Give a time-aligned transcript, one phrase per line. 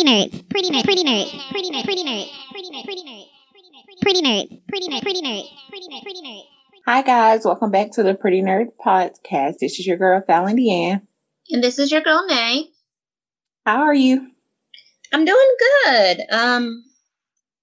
[0.00, 3.26] pretty nerds, pretty nerds, pretty nerds, pretty nerds, pretty nerds, pretty nerds, pretty nerds,
[4.00, 6.42] pretty nerds, pretty nerds, pretty nerds, pretty nerds, pretty nerds.
[6.86, 9.58] Hi guys, welcome back to the Pretty Nerd Podcast.
[9.60, 11.02] This is your girl Fallon Deanne.
[11.50, 12.70] And this is your girl Nay.
[13.66, 14.30] How are you?
[15.12, 16.20] I'm doing good.
[16.30, 16.82] Um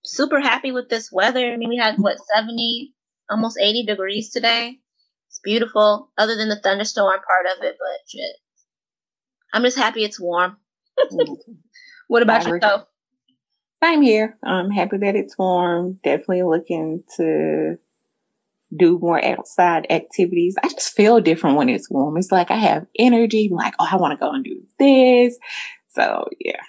[0.06, 1.52] super happy with this weather.
[1.52, 2.94] I mean we had what 70
[3.32, 4.78] almost 80 degrees today.
[5.30, 8.36] It's beautiful, other than the thunderstorm part of it, but shit.
[9.54, 10.58] I'm just happy it's warm.
[12.08, 12.54] What about agree.
[12.54, 12.86] yourself?
[13.84, 14.38] Same here.
[14.44, 16.00] I'm happy that it's warm.
[16.04, 17.78] Definitely looking to
[18.76, 20.56] do more outside activities.
[20.62, 22.18] I just feel different when it's warm.
[22.18, 25.38] It's like I have energy, like, oh, I want to go and do this.
[25.90, 26.62] So yeah.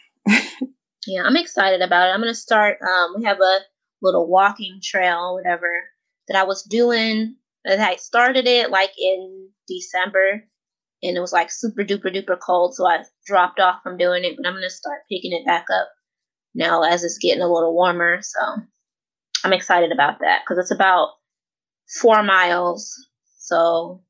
[1.06, 2.12] Yeah, I'm excited about it.
[2.12, 2.78] I'm gonna start.
[2.82, 3.58] Um, we have a
[4.02, 5.70] little walking trail, whatever,
[6.28, 7.36] that I was doing.
[7.64, 10.44] That I started it like in December,
[11.02, 14.36] and it was like super duper duper cold, so I dropped off from doing it.
[14.36, 15.88] But I'm gonna start picking it back up
[16.54, 18.18] now as it's getting a little warmer.
[18.22, 18.40] So
[19.44, 21.10] I'm excited about that because it's about
[22.00, 22.94] four miles.
[23.38, 24.02] So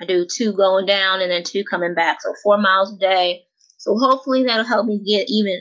[0.00, 3.42] I do two going down and then two coming back, so four miles a day.
[3.78, 5.60] So hopefully that'll help me get even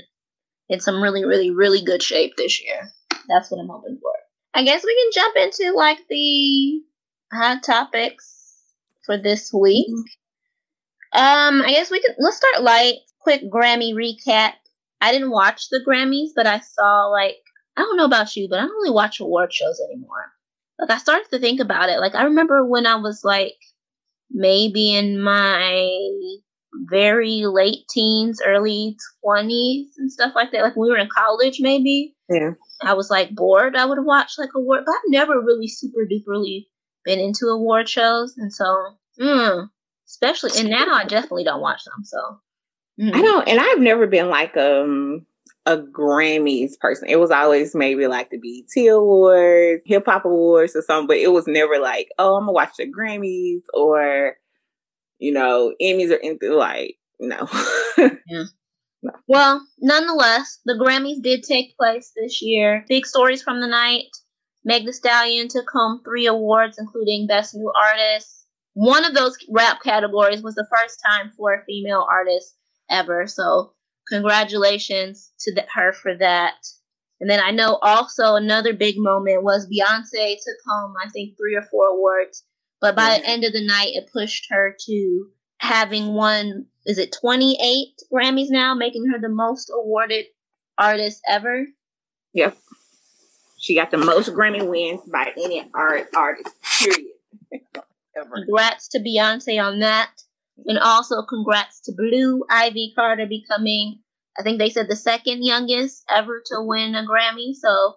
[0.70, 2.92] in some really, really, really good shape this year.
[3.28, 4.12] That's what I'm hoping for.
[4.54, 6.82] I guess we can jump into like the
[7.32, 8.56] hot topics
[9.06, 9.88] for this week.
[11.14, 12.96] Um, I guess we can let's start light.
[13.20, 14.54] Quick Grammy recap.
[15.00, 17.38] I didn't watch the Grammys, but I saw like
[17.78, 20.32] I don't know about you, but I don't really watch award shows anymore.
[20.80, 22.00] Like I started to think about it.
[22.00, 23.56] Like I remember when I was like
[24.32, 25.90] maybe in my
[26.90, 30.62] very late teens, early twenties and stuff like that.
[30.64, 32.16] Like when we were in college maybe.
[32.30, 32.52] Yeah.
[32.82, 36.68] I was like bored, I would watch like award, but I've never really super duperly
[37.04, 39.70] been into award shows, and so, mm,
[40.12, 42.04] especially, and now I definitely don't watch them.
[42.04, 42.40] So,
[43.00, 43.16] mm.
[43.16, 45.26] I don't, and I've never been like um
[45.66, 47.08] a Grammys person.
[47.10, 51.08] It was always maybe like the BET Awards, Hip Hop Awards, or something.
[51.08, 54.36] But it was never like, oh, I'm gonna watch the Grammys or
[55.20, 56.98] you know Emmys or anything like.
[57.20, 57.48] No.
[59.04, 59.12] Yeah.
[59.28, 62.86] Well, nonetheless, the Grammys did take place this year.
[62.88, 64.06] Big stories from the night.
[64.64, 68.41] Meg Thee Stallion took home three awards, including Best New Artist.
[68.74, 72.56] One of those rap categories was the first time for a female artist
[72.90, 73.28] ever.
[73.28, 73.74] So,
[74.08, 76.56] congratulations to the, her for that.
[77.20, 81.56] And then I know also another big moment was Beyonce took home, I think, three
[81.56, 82.44] or four awards.
[82.80, 83.32] But by the mm-hmm.
[83.32, 85.28] end of the night, it pushed her to
[85.60, 90.26] having won, is it 28 Grammys now, making her the most awarded
[90.78, 91.68] artist ever.
[92.34, 92.58] Yep.
[93.60, 96.56] She got the most Grammy wins by any art artist.
[96.80, 97.12] Period.
[98.18, 98.30] Ever.
[98.36, 100.12] Congrats to Beyonce on that.
[100.66, 104.00] And also congrats to Blue Ivy Carter becoming,
[104.38, 107.54] I think they said the second youngest ever to win a Grammy.
[107.54, 107.96] So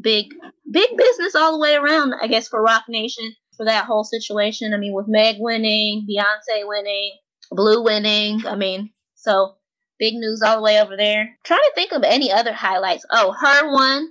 [0.00, 0.34] big,
[0.70, 4.74] big business all the way around, I guess, for Roc Nation for that whole situation.
[4.74, 7.12] I mean, with Meg winning, Beyonce winning,
[7.50, 8.46] Blue winning.
[8.46, 9.54] I mean, so
[9.98, 11.38] big news all the way over there.
[11.44, 13.04] trying to think of any other highlights.
[13.10, 14.08] Oh, her one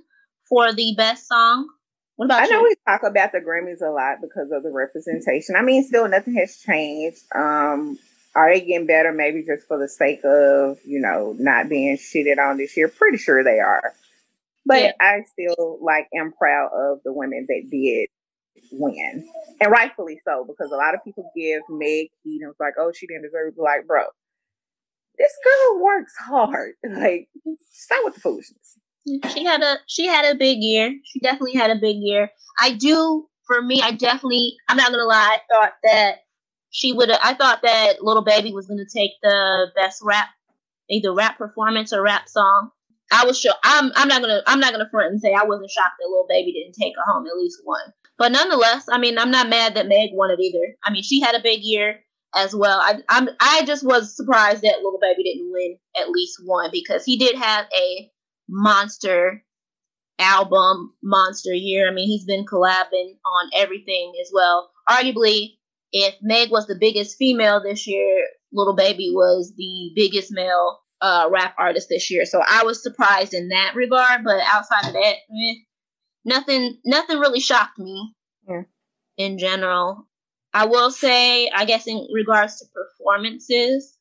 [0.48, 1.68] for the best song.
[2.16, 2.64] What about I know you?
[2.68, 5.56] we talk about the Grammys a lot because of the representation.
[5.56, 7.22] I mean, still nothing has changed.
[7.34, 7.98] Um,
[8.36, 9.12] are they getting better?
[9.12, 12.88] Maybe just for the sake of you know not being shitted on this year.
[12.88, 13.92] Pretty sure they are.
[14.66, 14.92] But Yeah.
[15.00, 18.08] I still like am proud of the women that did
[18.72, 19.28] win,
[19.60, 23.06] and rightfully so because a lot of people give Meg and it's like, oh, she
[23.06, 23.54] didn't deserve.
[23.58, 23.60] it.
[23.60, 24.04] Like, bro,
[25.18, 26.74] this girl works hard.
[26.88, 27.28] Like,
[27.72, 28.78] stop with the foolishness.
[29.06, 30.94] She had a she had a big year.
[31.04, 32.30] She definitely had a big year.
[32.60, 33.82] I do for me.
[33.82, 34.56] I definitely.
[34.68, 35.38] I'm not gonna lie.
[35.38, 36.24] I thought that
[36.70, 37.10] she would.
[37.10, 40.28] I thought that Lil Baby was gonna take the best rap,
[40.88, 42.70] either rap performance or rap song.
[43.12, 43.52] I was sure.
[43.62, 43.92] I'm.
[43.94, 44.42] I'm not gonna.
[44.46, 47.12] I'm not gonna front and say I wasn't shocked that Lil Baby didn't take her
[47.12, 47.92] home at least one.
[48.16, 50.76] But nonetheless, I mean, I'm not mad that Meg won it either.
[50.82, 52.00] I mean, she had a big year
[52.34, 52.80] as well.
[52.80, 53.28] I, I'm.
[53.40, 57.36] I just was surprised that Lil Baby didn't win at least one because he did
[57.36, 58.10] have a
[58.48, 59.42] monster
[60.18, 61.88] album, monster year.
[61.88, 64.70] I mean, he's been collabing on everything as well.
[64.88, 65.56] Arguably,
[65.92, 71.28] if Meg was the biggest female this year, Lil Baby was the biggest male uh,
[71.30, 72.24] rap artist this year.
[72.24, 74.24] So I was surprised in that regard.
[74.24, 75.54] But outside of that, eh,
[76.24, 78.14] nothing, nothing really shocked me.
[78.48, 78.62] Yeah.
[79.16, 80.08] In general,
[80.52, 83.93] I will say, I guess in regards to performances,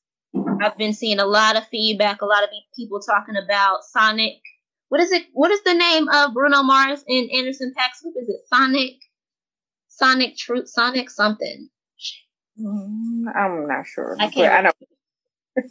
[0.62, 4.42] I've been seeing a lot of feedback, a lot of people talking about Sonic.
[4.90, 5.24] What is it?
[5.34, 7.90] What is the name of Bruno Mars and Anderson .Paak?
[8.16, 8.96] Is it Sonic?
[9.90, 10.70] Sonic Truth?
[10.70, 11.70] Sonic something?
[12.60, 14.16] Mm, I'm not sure.
[14.20, 14.54] I can't.
[14.54, 14.72] I know.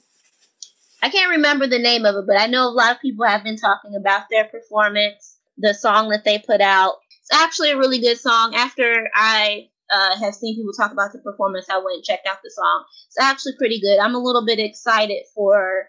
[1.03, 3.44] I can't remember the name of it, but I know a lot of people have
[3.44, 6.94] been talking about their performance, the song that they put out.
[7.20, 8.55] It's actually a really good song.
[8.55, 12.39] After I uh, have seen people talk about the performance, I went and checked out
[12.43, 12.85] the song.
[13.09, 13.99] It's actually pretty good.
[13.99, 15.89] I'm a little bit excited for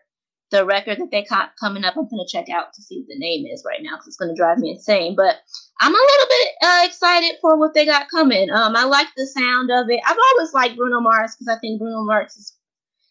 [0.52, 1.96] the record that they got coming up.
[1.98, 4.18] I'm going to check out to see what the name is right now because it's
[4.18, 5.16] going to drive me insane.
[5.16, 5.38] But
[5.82, 8.52] I'm a little bit uh, excited for what they got coming.
[8.52, 10.00] Um, I like the sound of it.
[10.06, 12.56] I've always liked Bruno Mars because I think Bruno Mars is,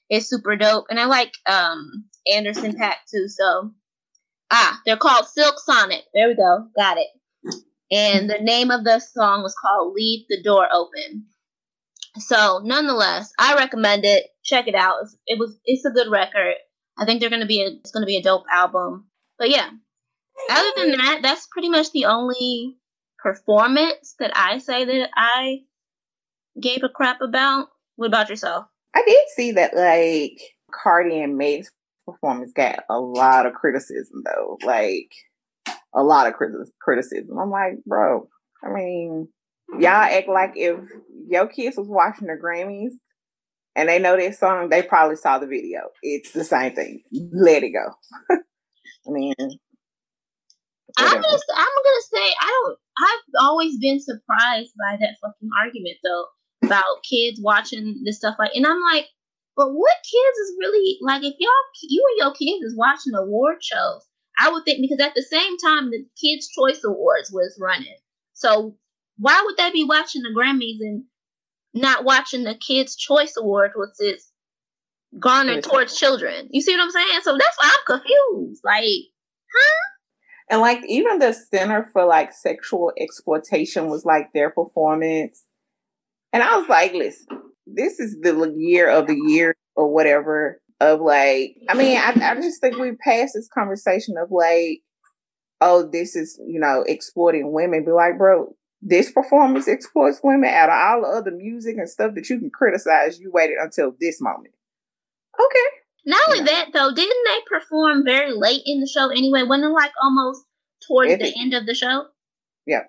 [0.09, 3.27] is super dope, and I like um, Anderson .Paak too.
[3.29, 3.73] So
[4.51, 6.05] ah, they're called Silk Sonic.
[6.15, 7.09] There we go, got it.
[7.93, 11.27] And the name of the song was called "Leave the Door Open."
[12.19, 14.27] So, nonetheless, I recommend it.
[14.43, 14.97] Check it out.
[15.27, 16.55] It was it's a good record.
[16.99, 19.09] I think they're gonna be a it's gonna be a dope album.
[19.39, 19.69] But yeah,
[20.51, 22.77] other than that, that's pretty much the only
[23.19, 25.61] performance that I say that I
[26.61, 27.69] gave a crap about.
[27.97, 28.67] What about yourself?
[28.95, 30.41] I did see that like
[30.73, 31.71] Cardi and Meg's
[32.07, 34.59] performance got a lot of criticism though.
[34.65, 35.11] Like
[35.95, 37.39] a lot of criticism.
[37.39, 38.29] I'm like, bro,
[38.65, 39.29] I mean,
[39.79, 40.79] y'all act like if
[41.29, 42.93] your kids was watching the Grammys
[43.77, 45.81] and they know this song, they probably saw the video.
[46.03, 47.03] It's the same thing.
[47.33, 47.87] Let it go.
[49.07, 49.35] I mean,
[50.99, 52.79] I'm gonna, I'm gonna say I don't.
[52.99, 56.27] I've always been surprised by that fucking argument though
[56.65, 59.07] about kids watching this stuff like, and I'm like,
[59.57, 61.23] but what kids is really like?
[61.23, 61.51] If y'all,
[61.83, 64.03] you and your kids is watching award shows,
[64.39, 67.97] I would think because at the same time the Kids Choice Awards was running,
[68.33, 68.77] so
[69.19, 71.05] why would they be watching the Grammys and
[71.75, 74.27] not watching the Kids Choice Awards, which is
[75.19, 76.49] garnered towards children?
[76.51, 77.21] You see what I'm saying?
[77.23, 78.63] So that's why I'm confused.
[78.65, 78.85] Like,
[79.55, 79.83] huh?
[80.51, 85.45] And like even the Center for like Sexual Exploitation was like their performance.
[86.33, 87.27] And I was like, listen,
[87.67, 92.35] this is the year of the year or whatever of like, I mean, I, I
[92.35, 94.83] just think we passed this conversation of like,
[95.61, 97.85] oh, this is, you know, exploiting women.
[97.85, 102.15] Be like, bro, this performance exploits women out of all the other music and stuff
[102.17, 103.21] that you can criticize.
[103.21, 104.55] You waited until this moment.
[105.39, 105.67] Okay.
[106.05, 106.47] Not only yeah.
[106.47, 109.45] that though, didn't they perform very late in the show anyway?
[109.45, 110.45] Wasn't it like almost
[110.87, 112.07] towards the end of the show?
[112.67, 112.83] Yeah.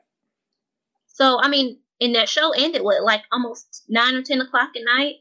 [1.07, 4.81] So I mean, and that show ended what, like almost nine or ten o'clock at
[4.83, 5.17] night.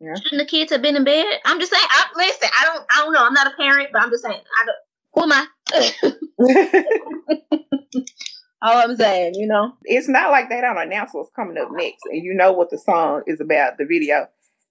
[0.00, 0.14] Yeah.
[0.14, 1.26] Shouldn't the kids have been in bed?
[1.44, 1.84] I'm just saying.
[1.88, 3.24] I, listen, I don't, I don't know.
[3.24, 4.40] I'm not a parent, but I'm just saying.
[4.62, 4.76] I don't.
[5.14, 5.46] Who am I?
[8.62, 12.02] All I'm saying, you know, it's not like they don't announce what's coming up next,
[12.10, 13.78] and you know what the song is about.
[13.78, 14.26] The video.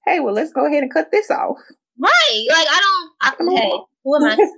[0.06, 1.58] Hey, well, let's go ahead and cut this off.
[2.00, 2.46] Right.
[2.50, 3.12] Like I don't.
[3.22, 3.72] I, hey,
[4.04, 4.38] who am I?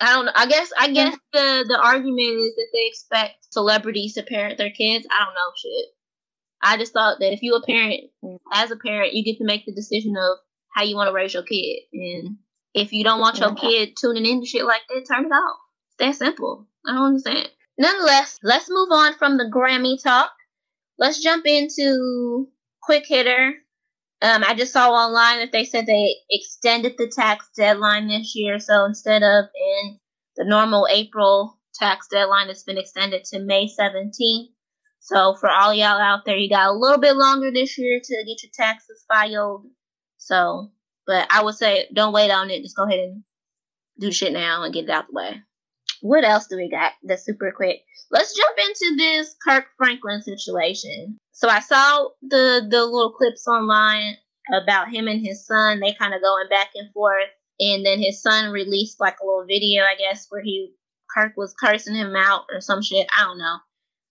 [0.00, 0.32] I don't know.
[0.34, 4.70] I guess I guess the the argument is that they expect celebrities to parent their
[4.70, 5.06] kids.
[5.10, 5.86] I don't know shit.
[6.62, 8.10] I just thought that if you a parent,
[8.52, 10.38] as a parent, you get to make the decision of
[10.74, 11.80] how you want to raise your kid.
[11.92, 12.36] And
[12.74, 15.56] if you don't want your kid tuning into shit like that, turn it off.
[15.88, 16.66] It's that simple.
[16.86, 17.50] I don't understand.
[17.78, 20.32] Nonetheless, let's move on from the Grammy talk.
[20.98, 22.48] Let's jump into
[22.82, 23.54] quick hitter
[24.22, 28.58] um, I just saw online that they said they extended the tax deadline this year.
[28.58, 29.98] So instead of in
[30.36, 34.48] the normal April tax deadline, it's been extended to May 17th.
[35.00, 38.24] So for all y'all out there, you got a little bit longer this year to
[38.26, 39.66] get your taxes filed.
[40.18, 40.70] So,
[41.06, 42.62] but I would say don't wait on it.
[42.62, 43.24] Just go ahead and
[43.98, 45.42] do shit now and get it out the way.
[46.02, 47.80] What else do we got that's super quick?
[48.10, 51.18] Let's jump into this Kirk Franklin situation.
[51.32, 54.16] So I saw the the little clips online
[54.52, 55.80] about him and his son.
[55.80, 57.28] They kind of going back and forth,
[57.58, 60.74] and then his son released like a little video, I guess, where he
[61.14, 63.06] Kirk was cursing him out or some shit.
[63.16, 63.56] I don't know.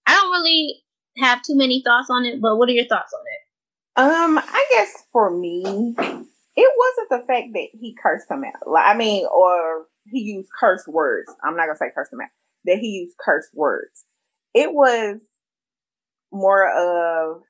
[0.10, 0.82] I don't really
[1.18, 4.12] have too many thoughts on it, but what are your thoughts on it?
[4.12, 8.68] Um, I guess for me, it wasn't the fact that he cursed him out.
[8.68, 11.32] Like, I mean, or he used curse words.
[11.44, 12.30] I'm not gonna say curse him out.
[12.66, 14.06] That he used curse words.
[14.56, 15.20] It was
[16.32, 17.44] more of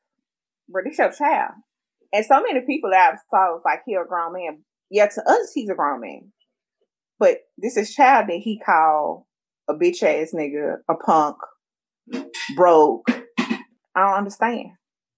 [0.68, 1.51] British child.
[2.12, 4.63] And so many people that I saw was like, he a grown man.
[4.89, 6.34] Yeah, to us, he's a grown man.
[7.20, 9.24] But this is child that he called
[9.70, 11.38] a bitch ass nigga, a punk,
[12.56, 13.10] broke.
[13.10, 13.62] I
[13.96, 14.68] don't understand.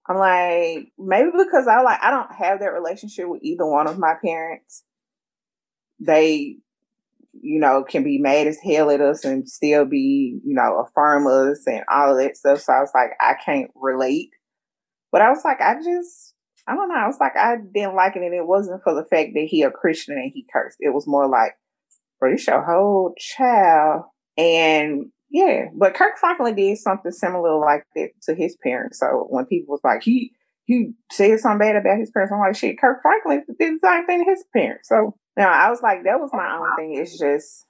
[0.08, 3.98] I'm like, maybe because I like I don't have that relationship with either one of
[3.98, 4.84] my parents.
[6.00, 6.56] They
[7.40, 11.26] you know, can be mad as hell at us and still be, you know, affirm
[11.26, 12.60] us and all of that stuff.
[12.60, 14.30] So I was like, I can't relate.
[15.10, 16.34] But I was like, I just,
[16.66, 16.94] I don't know.
[16.94, 18.22] I was like, I didn't like it.
[18.22, 20.78] And it wasn't for the fact that he a Christian and he cursed.
[20.80, 21.52] It was more like,
[22.20, 24.04] bro, this your whole child.
[24.36, 28.98] And yeah, but Kirk Franklin did something similar like that to his parents.
[29.00, 30.32] So when people was like, he,
[30.64, 32.30] he said something bad about his parents.
[32.32, 34.90] I'm like, shit, Kirk Franklin did the same thing to his parents.
[34.90, 37.00] So now I was like, that was my own thing.
[37.00, 37.64] It's just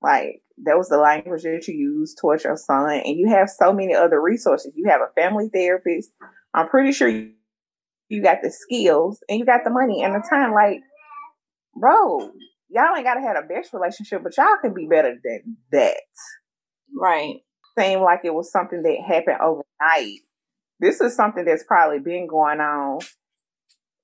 [0.00, 3.72] like that was the language that you use towards your son, and you have so
[3.72, 4.72] many other resources.
[4.74, 6.10] You have a family therapist.
[6.54, 10.54] I'm pretty sure you, got the skills and you got the money and the time.
[10.54, 10.80] Like,
[11.78, 12.30] bro,
[12.70, 16.00] y'all ain't gotta have a best relationship, but y'all can be better than that.
[16.94, 17.36] Right.
[17.78, 20.20] Seemed like it was something that happened overnight.
[20.80, 23.00] This is something that's probably been going on.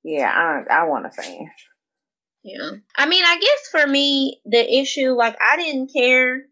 [0.03, 1.49] Yeah, I I want to say.
[2.43, 2.71] Yeah.
[2.97, 6.43] I mean, I guess for me, the issue, like, I didn't care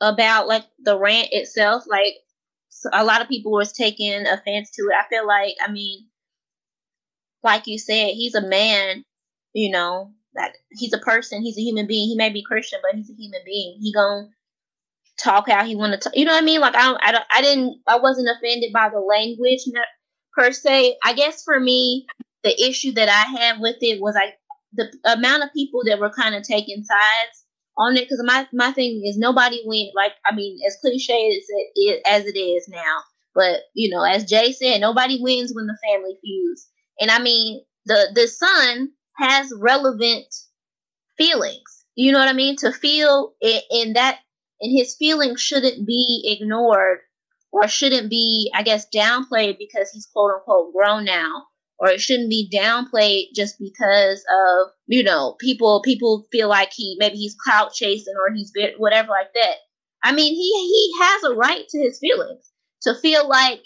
[0.00, 1.84] about, like, the rant itself.
[1.88, 2.14] Like,
[2.92, 4.94] a lot of people was taking offense to it.
[4.94, 6.06] I feel like, I mean,
[7.42, 9.04] like you said, he's a man,
[9.52, 12.08] you know, that he's a person, he's a human being.
[12.08, 13.78] He may be Christian, but he's a human being.
[13.80, 14.28] He gonna
[15.22, 16.10] talk how he want to.
[16.14, 16.60] You know what I mean?
[16.60, 19.60] Like, I, I, I didn't, I wasn't offended by the language
[20.34, 20.96] per se.
[21.04, 22.06] I guess for me,
[22.42, 24.34] the issue that I had with it was like
[24.72, 27.44] the amount of people that were kind of taking sides
[27.76, 31.44] on it because my my thing is nobody went like I mean as cliche as
[31.74, 32.98] it as it is now,
[33.34, 36.68] but you know as Jay said, nobody wins when the family feuds,
[37.00, 40.26] and I mean the the son has relevant
[41.18, 41.84] feelings.
[41.96, 42.56] You know what I mean?
[42.56, 44.20] To feel and that
[44.60, 46.98] and his feelings shouldn't be ignored
[47.52, 51.44] or shouldn't be, I guess, downplayed because he's quote unquote grown now
[51.80, 56.96] or it shouldn't be downplayed just because of you know people people feel like he
[56.98, 59.56] maybe he's clout chasing or he's whatever like that.
[60.02, 62.52] I mean, he he has a right to his feelings
[62.82, 63.62] to feel like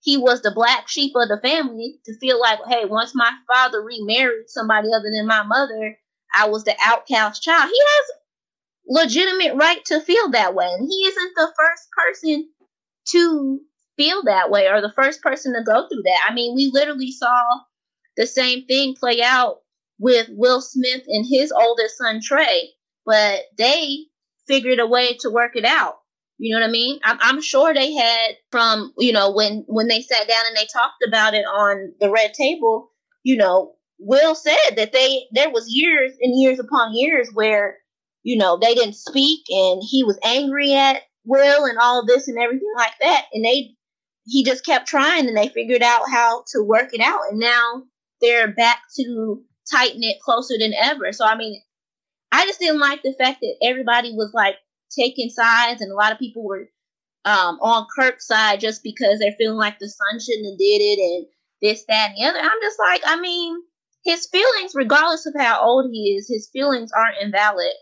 [0.00, 1.98] he was the black sheep of the family.
[2.06, 5.98] To feel like, hey, once my father remarried somebody other than my mother,
[6.34, 7.70] I was the outcast child.
[7.70, 8.10] He has
[8.88, 12.48] legitimate right to feel that way, and he isn't the first person
[13.08, 13.60] to
[13.96, 16.20] feel that way or the first person to go through that.
[16.28, 17.42] I mean, we literally saw
[18.16, 19.58] the same thing play out
[19.98, 22.70] with Will Smith and his oldest son Trey,
[23.04, 24.06] but they
[24.46, 25.96] figured a way to work it out.
[26.38, 27.00] You know what I mean?
[27.02, 30.66] I'm, I'm sure they had from you know when when they sat down and they
[30.66, 32.90] talked about it on the red table.
[33.22, 37.78] You know, Will said that they there was years and years upon years where
[38.26, 42.38] you know they didn't speak and he was angry at Will and all this and
[42.38, 43.76] everything like that, and they
[44.26, 47.20] he just kept trying and they figured out how to work it out.
[47.30, 47.84] And now
[48.20, 51.12] they're back to tighten it closer than ever.
[51.12, 51.62] So, I mean,
[52.32, 54.56] I just didn't like the fact that everybody was like
[54.90, 56.68] taking sides and a lot of people were
[57.24, 60.98] um, on Kirk's side just because they're feeling like the son shouldn't have did it
[60.98, 61.26] and
[61.62, 62.40] this, that, and the other.
[62.40, 63.56] I'm just like, I mean,
[64.04, 67.72] his feelings, regardless of how old he is, his feelings aren't invalid.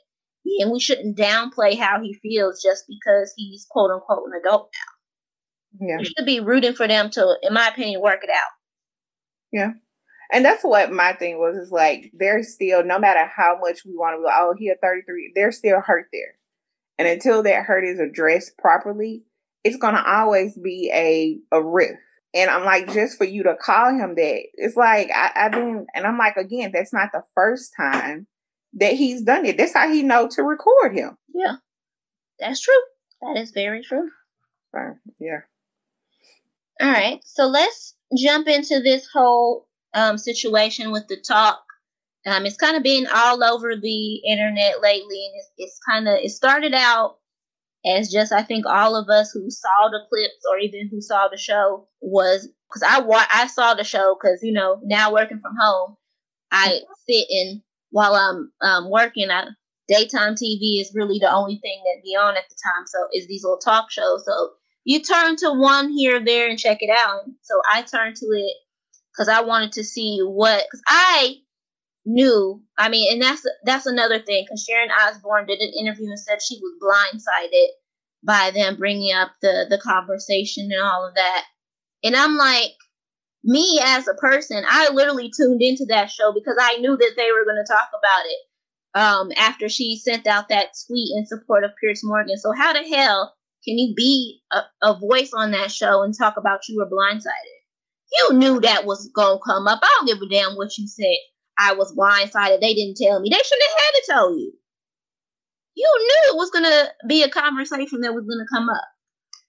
[0.60, 5.86] And we shouldn't downplay how he feels just because he's quote unquote an adult now.
[5.86, 5.98] Yeah.
[5.98, 8.52] You should be rooting for them to, in my opinion, work it out.
[9.52, 9.72] Yeah.
[10.32, 13.92] And that's what my thing was is like they're still no matter how much we
[13.94, 16.34] want to go, oh, he 33, they're still hurt there.
[16.98, 19.24] And until that hurt is addressed properly,
[19.64, 21.98] it's gonna always be a a rift.
[22.34, 25.86] And I'm like, just for you to call him that, it's like I, I didn't
[25.94, 28.26] and I'm like, again, that's not the first time
[28.76, 29.56] that he's done it.
[29.56, 31.16] That's how he know to record him.
[31.34, 31.56] Yeah.
[32.38, 32.74] That's true.
[33.22, 34.10] That is very true.
[35.20, 35.40] Yeah.
[36.80, 41.62] All right, so let's jump into this whole um, situation with the talk.
[42.26, 46.14] Um, it's kind of been all over the internet lately, and it's, it's kind of
[46.14, 47.18] it started out
[47.86, 51.28] as just I think all of us who saw the clips or even who saw
[51.28, 55.40] the show was because I wa- I saw the show because you know now working
[55.40, 55.96] from home,
[56.50, 57.62] I sit and
[57.94, 59.46] while I'm um, working, I,
[59.86, 62.86] daytime TV is really the only thing that be on at the time.
[62.88, 64.24] So is these little talk shows.
[64.26, 64.50] So
[64.82, 67.20] you turn to one here or there and check it out.
[67.42, 68.56] So I turned to it
[69.12, 71.36] because I wanted to see what because I
[72.04, 72.60] knew.
[72.76, 76.42] I mean, and that's that's another thing because Sharon Osbourne did an interview and said
[76.42, 77.68] she was blindsided
[78.24, 81.44] by them bringing up the the conversation and all of that.
[82.02, 82.72] And I'm like,
[83.44, 87.30] me as a person, I literally tuned into that show because I knew that they
[87.30, 88.38] were going to talk about it.
[88.96, 92.38] Um, after she sent out that tweet in support of Piers Morgan.
[92.38, 93.34] So how the hell
[93.64, 97.64] can you be a, a voice on that show and talk about you were blindsided?
[98.12, 99.80] You knew that was gonna come up.
[99.82, 101.16] I don't give a damn what you said.
[101.58, 102.60] I was blindsided.
[102.60, 103.30] They didn't tell me.
[103.30, 104.52] They shouldn't have had to tell you.
[105.74, 108.84] You knew it was gonna be a conversation that was gonna come up.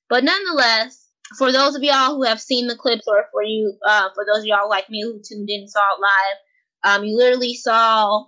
[0.09, 1.04] But nonetheless,
[1.37, 4.39] for those of y'all who have seen the clips, or for you, uh, for those
[4.39, 8.25] of y'all like me who tuned in and saw it live, um, you literally saw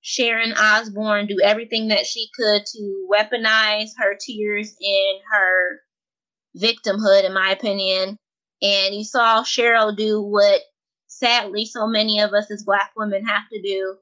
[0.00, 5.80] Sharon Osbourne do everything that she could to weaponize her tears and her
[6.56, 8.18] victimhood, in my opinion,
[8.62, 10.62] And you saw Sheryl do what
[11.08, 13.96] sadly so many of us as black women have to do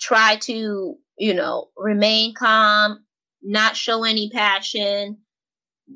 [0.00, 3.04] try to, you know, remain calm,
[3.42, 5.18] not show any passion,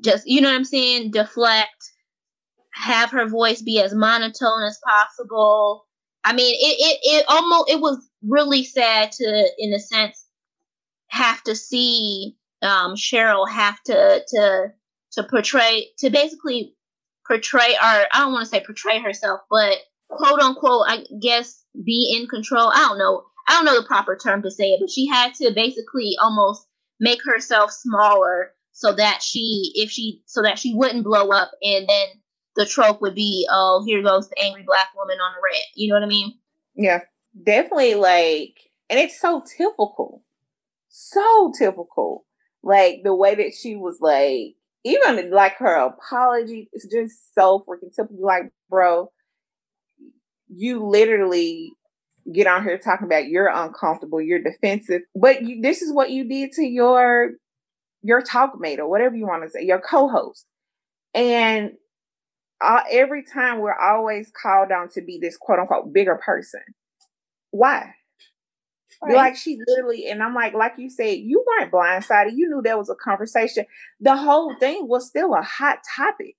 [0.01, 1.91] just, you know what I'm saying, deflect,
[2.73, 5.85] have her voice be as monotone as possible.
[6.23, 10.25] I mean, it, it, it almost, it was really sad to, in a sense,
[11.07, 14.73] have to see um, Sheryl have to, to,
[15.13, 16.75] to portray, to basically
[17.27, 19.77] portray, or I don't want to say portray herself, but
[20.09, 22.69] quote unquote, I guess, be in control.
[22.73, 23.23] I don't know.
[23.47, 26.65] I don't know the proper term to say it, but she had to basically almost
[26.99, 31.87] make herself smaller so that she, if she, so that she wouldn't blow up, and
[31.87, 32.07] then
[32.57, 35.63] the trope would be, oh, here goes the angry black woman on the red.
[35.75, 36.33] You know what I mean?
[36.75, 36.99] Yeah,
[37.41, 37.95] definitely.
[37.95, 38.57] Like,
[38.89, 40.23] and it's so typical,
[40.89, 42.25] so typical.
[42.63, 47.95] Like the way that she was like, even like her apology is just so freaking
[47.95, 48.25] typical.
[48.25, 49.09] Like, bro,
[50.49, 51.71] you literally
[52.33, 56.27] get on here talking about you're uncomfortable, you're defensive, but you, this is what you
[56.27, 57.31] did to your
[58.05, 60.45] your talkmate or whatever you want to say, your co-host,
[61.13, 61.71] and
[62.61, 66.61] uh, every time we're always called on to be this quote unquote bigger person.
[67.51, 67.93] Why?
[69.01, 69.15] Right.
[69.15, 72.31] Like she literally, and I'm like, like you said, you weren't blindsided.
[72.35, 73.65] You knew there was a conversation.
[73.99, 76.35] The whole thing was still a hot topic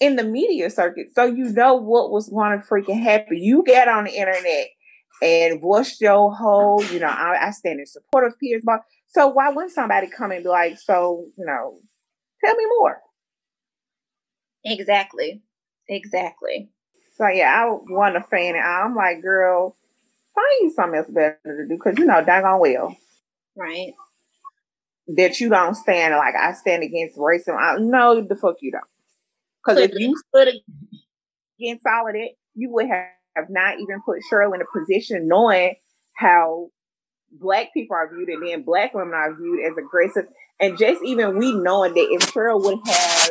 [0.00, 1.08] in the media circuit.
[1.14, 3.36] So you know what was going to freaking happen.
[3.36, 4.68] You get on the internet
[5.22, 8.84] and voiced your whole, you know, I, I stand in support of Piers Morgan.
[9.08, 11.80] So why wouldn't somebody come and be like, so, you know,
[12.44, 13.00] tell me more?
[14.64, 15.42] Exactly.
[15.88, 16.70] Exactly.
[17.16, 19.76] So yeah, I want a fan and I'm like, girl,
[20.34, 22.96] find you something else better to do because you know daggone well.
[23.56, 23.94] Right.
[25.16, 27.56] That you don't stand like I stand against racism.
[27.58, 28.84] I know the fuck you don't.
[29.64, 30.48] Because if you stood
[31.58, 33.06] against all of that, you would have,
[33.38, 35.74] have not even put Sheryl in a position knowing
[36.16, 36.68] how
[37.32, 40.24] black people are viewed and then black women are viewed as aggressive.
[40.60, 43.30] And just even we knowing that if Sheryl would have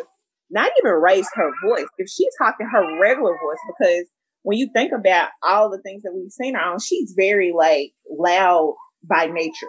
[0.49, 4.05] not even raised her voice, if she talked in her regular voice, because
[4.43, 7.91] when you think about all the things that we've seen her on, she's very like
[8.09, 9.67] loud by nature.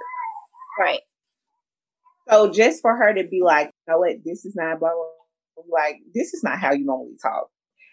[0.78, 1.00] Right.
[2.28, 5.64] So just for her to be like, you know what, this is not blah, blah,
[5.70, 7.48] like, this is not how you normally talk.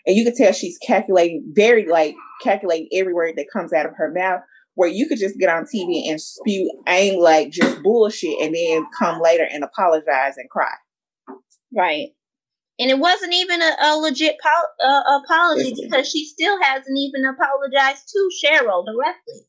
[0.06, 3.94] And you could tell she's calculating, very like calculating every word that comes out of
[3.98, 4.42] her mouth,
[4.76, 8.86] where you could just get on TV and spew aim like just bullshit and then
[8.98, 10.74] come later and apologize and cry.
[11.76, 12.10] Right.
[12.78, 17.26] And it wasn't even a, a legit po- uh, apology because she still hasn't even
[17.26, 19.48] apologized to Sheryl directly.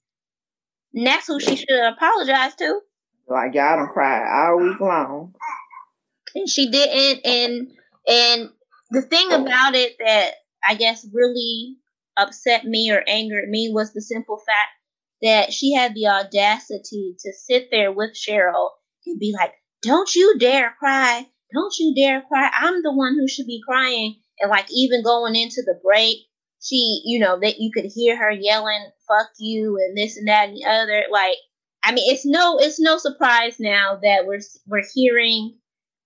[0.94, 2.80] And that's who she should apologize to.
[3.28, 5.34] Like y'all don't cry all week long.
[6.36, 7.68] And she didn't, and
[8.06, 8.50] and
[8.90, 10.34] the thing about it that
[10.66, 11.76] I guess really
[12.16, 14.70] upset me or angered me was the simple fact
[15.22, 18.70] that she had the audacity to sit there with Sheryl
[19.06, 21.26] and be like, Don't you dare cry.
[21.54, 22.50] Don't you dare cry.
[22.52, 24.16] I'm the one who should be crying.
[24.40, 26.18] And like even going into the break,
[26.62, 30.48] she, you know, that you could hear her yelling, fuck you and this and that
[30.48, 31.04] and the other.
[31.10, 31.36] Like,
[31.82, 35.56] I mean, it's no, it's no surprise now that we're, we're hearing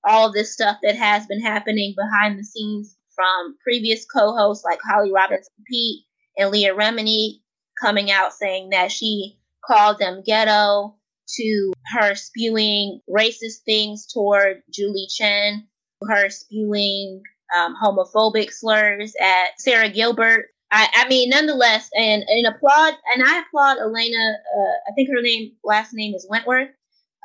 [0.05, 5.13] all this stuff that has been happening behind the scenes from previous co-hosts like Holly
[5.13, 6.05] Robinson Peete
[6.39, 7.41] and Leah Remini
[7.81, 10.97] coming out saying that she called them ghetto
[11.37, 15.69] to her spewing racist things toward Julie Chen,
[16.03, 17.23] her spewing
[17.57, 20.47] um, homophobic slurs at Sara Gilbert.
[20.73, 24.35] I, I, mean, nonetheless, and, and applaud, and I applaud Elena.
[24.57, 26.71] Uh, I think her name, last name is Wentworth.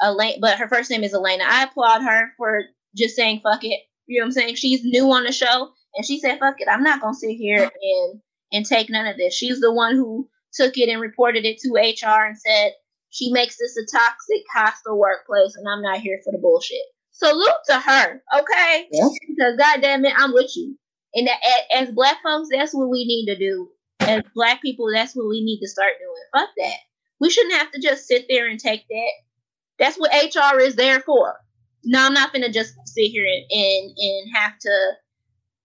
[0.02, 1.46] Elaine, but her first name is Elena.
[1.48, 2.64] I applaud her for
[2.98, 3.80] just saying fuck it.
[4.08, 4.56] You know what I'm saying?
[4.56, 6.68] She's new on the show, and she said fuck it.
[6.70, 9.34] I'm not gonna sit here and and take none of this.
[9.34, 12.72] She's the one who took it and reported it to HR and said
[13.10, 16.82] she makes this a toxic, hostile workplace, and I'm not here for the bullshit.
[17.12, 18.88] Salute to her, okay?
[18.92, 19.08] Yeah.
[19.28, 20.78] Because goddamn it, I'm with you.
[21.14, 21.30] And
[21.74, 23.70] as black folks, that's what we need to do.
[24.02, 26.44] As black people, that's what we need to start doing.
[26.44, 26.78] Fuck that.
[27.22, 29.12] We shouldn't have to just sit there and take that.
[29.80, 31.36] That's what HR is there for.
[31.86, 34.92] No, I'm not gonna just sit here and, and, and have to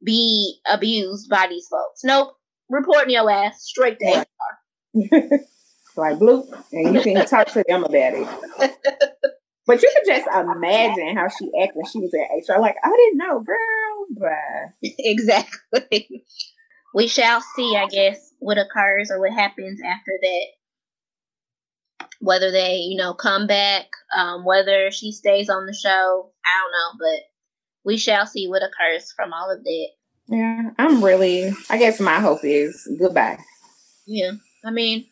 [0.03, 2.03] be abused by these folks.
[2.05, 2.37] Nope.
[2.69, 4.25] Reporting your ass straight to
[4.95, 5.41] HR.
[5.97, 8.29] like blue, and you can talk to them about it.
[9.67, 12.61] but you can just imagine how she acted when she was at HR.
[12.61, 14.07] Like, I didn't know, girl.
[14.17, 16.25] But exactly.
[16.95, 20.47] We shall see, I guess, what occurs or what happens after that
[22.21, 23.87] whether they, you know, come back,
[24.17, 27.30] um, whether she stays on the show, I don't know, but
[27.85, 29.89] we shall see what occurs from all of that.
[30.29, 31.53] Yeah, I'm really.
[31.69, 33.39] I guess my hope is goodbye.
[34.07, 34.33] Yeah,
[34.65, 35.07] I mean,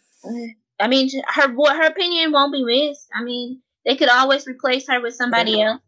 [0.81, 3.09] I mean, her her opinion won't be missed.
[3.15, 5.81] I mean, they could always replace her with somebody else.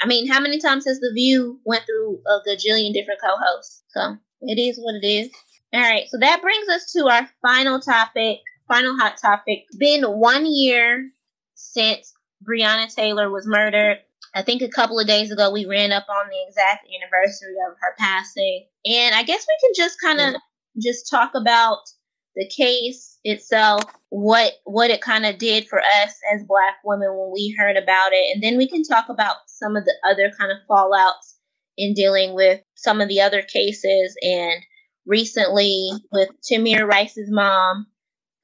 [0.00, 3.82] I mean, how many times has The View went through a gajillion different co-hosts?
[3.88, 5.30] So it is what it is.
[5.72, 9.64] All right, so that brings us to our final topic, final hot topic.
[9.68, 11.10] It's been one year
[11.54, 12.12] since
[12.46, 13.98] Breonna Taylor was murdered.
[14.36, 17.74] I think a couple of days ago we ran up on the exact anniversary of
[17.80, 18.66] her passing.
[18.84, 20.40] And I guess we can just kind of
[20.78, 21.78] just talk about
[22.36, 27.32] the case itself, what what it kind of did for us as black women when
[27.32, 30.52] we heard about it, and then we can talk about some of the other kind
[30.52, 31.36] of fallouts
[31.78, 34.62] in dealing with some of the other cases and
[35.06, 37.86] recently with Tamir Rice's mom.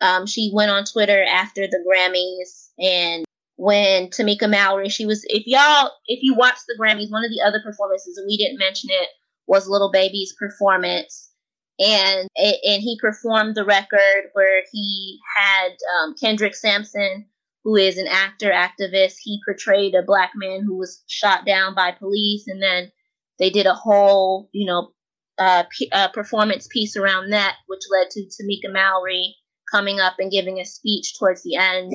[0.01, 3.27] Um, she went on Twitter after the Grammys and
[3.63, 7.41] when Tamika Mallory, she was, if y'all, if you watched the Grammys, one of the
[7.47, 9.07] other performances, and we didn't mention it,
[9.47, 11.31] was Lil Baby's performance.
[11.79, 17.27] And and he performed the record where he had um, Kendrick Sampson,
[17.63, 19.15] who is an actor activist.
[19.23, 22.91] He portrayed a black man who was shot down by police, and then
[23.39, 24.91] they did a whole, you know,
[25.39, 29.37] uh, p- uh, performance piece around that, which led to Tamika Mallory
[29.71, 31.93] coming up and giving a speech towards the end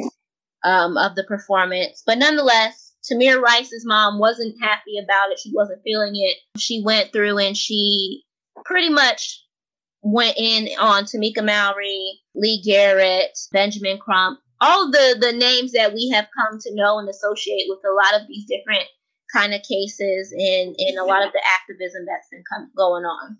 [0.67, 2.03] um, of the performance.
[2.05, 5.39] But nonetheless, Tamir Rice's mom wasn't happy about it.
[5.39, 6.37] She wasn't feeling it.
[6.57, 8.23] She went through and she
[8.65, 9.41] pretty much
[10.01, 16.11] went in on Tamika Mallory, Lee Garrett, Benjamin Crump, all the, the names that we
[16.13, 18.83] have come to know and associate with a lot of these different
[19.33, 23.37] kind of cases and, and a lot of the activism that's been come, going on.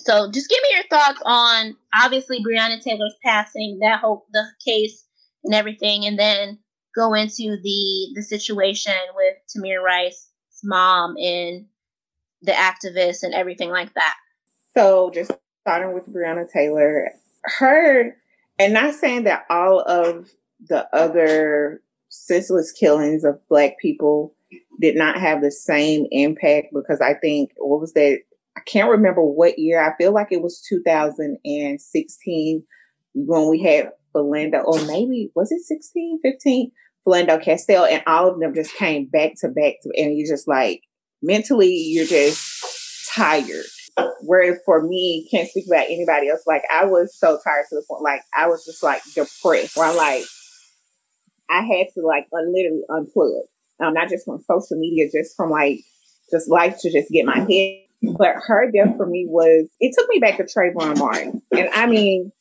[0.00, 5.03] So just give me your thoughts on obviously Breonna Taylor's passing, that whole the case
[5.44, 6.58] and everything, and then
[6.94, 10.28] go into the the situation with Tamir Rice's
[10.62, 11.66] mom and
[12.42, 14.14] the activists and everything like that.
[14.76, 15.30] So just
[15.62, 17.10] starting with Breonna Taylor,
[17.58, 18.16] her
[18.58, 20.30] and not saying that all of
[20.68, 24.34] the other senseless killings of black people
[24.80, 28.20] did not have the same impact because I think what was that
[28.56, 29.82] I can't remember what year.
[29.82, 32.62] I feel like it was 2016
[33.14, 36.70] when we had Philando, or maybe was it 16, 15?
[37.06, 40.48] Philando Castile, and all of them just came back to back, to, and you're just
[40.48, 40.82] like
[41.22, 43.64] mentally, you're just tired.
[44.22, 46.42] Whereas for me, can't speak about anybody else.
[46.46, 49.76] Like I was so tired to the point, like I was just like depressed.
[49.76, 50.24] Where I'm like,
[51.50, 53.40] I had to like literally unplug,
[53.84, 55.80] um, not just from social media, just from like
[56.30, 57.80] just life to just get my head.
[58.18, 61.86] But her death for me was it took me back to Trayvon Martin, and I
[61.86, 62.32] mean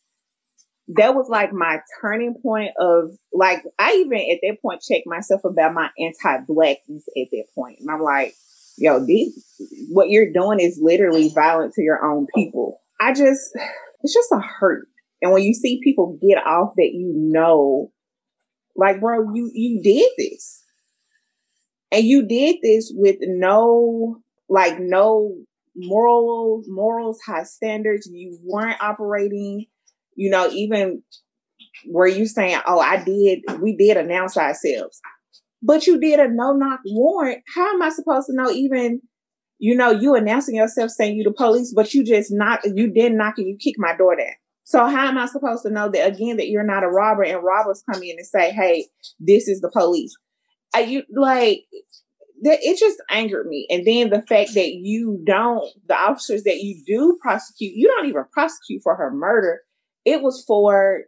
[0.90, 5.42] that was like my turning point of like I even at that point checked myself
[5.46, 7.78] about my anti-blackness at that point.
[7.80, 8.34] And I'm like,
[8.78, 9.32] yo, this
[9.90, 12.82] what you're doing is literally violent to your own people.
[13.00, 13.58] I just
[14.02, 14.88] it's just a hurt.
[15.22, 17.92] And when you see people get off that you know,
[18.76, 20.62] like bro, you you did this.
[21.94, 24.18] And you did this with no
[24.50, 25.34] like no
[25.76, 28.10] morals, morals, high standards.
[28.12, 29.68] You weren't operating
[30.16, 31.04] you know, even
[31.88, 35.00] were you saying, oh, I did, we did announce ourselves,
[35.62, 37.44] but you did a no knock warrant.
[37.54, 39.02] How am I supposed to know even,
[39.60, 43.18] you know, you announcing yourself saying you the police, but you just knock, you didn't
[43.18, 44.34] knock and you kick my door down.
[44.66, 47.44] So how am I supposed to know that again that you're not a robber and
[47.44, 48.88] robbers come in and say, "Hey,
[49.20, 50.16] this is the police"?
[50.74, 51.66] Are you like
[52.44, 52.60] that?
[52.62, 56.82] It just angered me, and then the fact that you don't, the officers that you
[56.86, 59.60] do prosecute, you don't even prosecute for her murder
[60.06, 61.04] it was for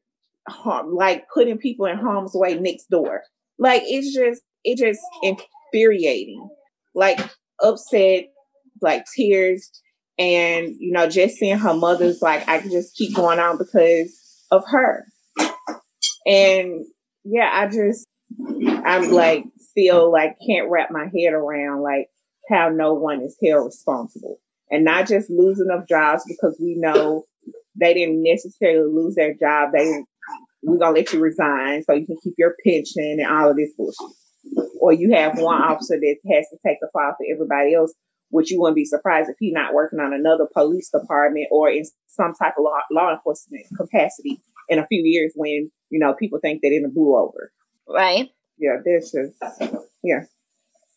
[0.47, 3.23] harm, like putting people in harm's way next door.
[3.57, 6.49] Like it's just it just infuriating.
[6.93, 7.19] Like
[7.61, 8.25] upset,
[8.81, 9.69] like tears,
[10.17, 14.45] and you know, just seeing her mother's like I can just keep going on because
[14.51, 15.05] of her.
[16.25, 16.85] And
[17.23, 18.05] yeah, I just
[18.85, 22.07] I'm like still like can't wrap my head around like
[22.49, 24.39] how no one is held responsible.
[24.71, 27.25] And not just losing of jobs because we know
[27.79, 29.69] they didn't necessarily lose their job.
[29.73, 30.03] They
[30.63, 33.71] we're gonna let you resign so you can keep your pension and all of this
[33.77, 34.15] bullshit.
[34.79, 37.93] Or you have one officer that has to take the fall for everybody else,
[38.29, 41.83] which you wouldn't be surprised if he's not working on another police department or in
[42.07, 46.39] some type of law, law enforcement capacity in a few years when, you know, people
[46.39, 47.51] think they're in a blew over.
[47.87, 48.29] Right.
[48.57, 49.33] Yeah, this is
[50.03, 50.23] yeah.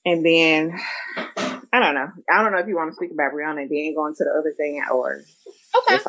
[0.05, 0.79] And then
[1.73, 2.09] I don't know.
[2.31, 4.38] I don't know if you want to speak about Breonna and then go into the
[4.38, 5.23] other thing or
[5.77, 6.03] okay.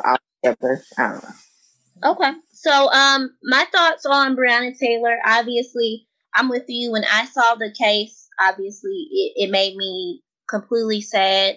[0.98, 2.12] I don't know.
[2.12, 2.32] Okay.
[2.52, 5.18] So, um, my thoughts on Breonna Taylor.
[5.26, 6.92] Obviously, I'm with you.
[6.92, 11.56] When I saw the case, obviously, it, it made me completely sad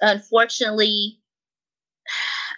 [0.00, 1.18] unfortunately,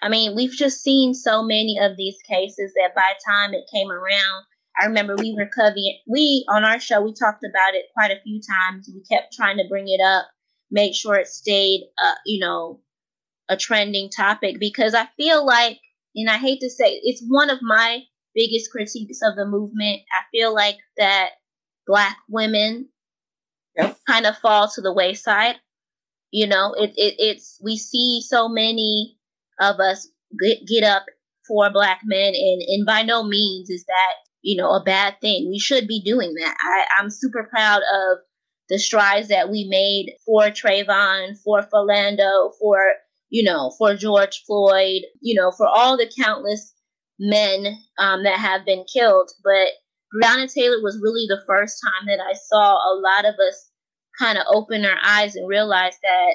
[0.02, 3.70] I mean, we've just seen so many of these cases that by the time it
[3.72, 4.44] came around,
[4.80, 8.20] I remember we were covering, we on our show, we talked about it quite a
[8.22, 8.90] few times.
[8.92, 10.26] We kept trying to bring it up,
[10.70, 12.80] make sure it stayed, uh, you know,
[13.48, 15.78] a trending topic because I feel like,
[16.14, 18.02] and I hate to say, it's one of my
[18.34, 20.00] biggest critiques of the movement.
[20.12, 21.30] I feel like that
[21.86, 22.88] black women
[23.76, 23.98] yep.
[24.06, 25.56] kind of fall to the wayside.
[26.30, 29.16] You know, it, it it's we see so many
[29.60, 30.08] of us
[30.40, 31.04] get, get up
[31.46, 35.48] for black men, and and by no means is that you know a bad thing.
[35.48, 36.56] We should be doing that.
[36.60, 38.18] I, I'm super proud of
[38.68, 42.78] the strides that we made for Trayvon, for Philando, for
[43.30, 46.72] you know, for George Floyd, you know, for all the countless
[47.18, 49.30] men um, that have been killed.
[49.42, 49.68] But
[50.14, 53.70] Breonna Taylor was really the first time that I saw a lot of us
[54.18, 56.34] kind of open our eyes and realize that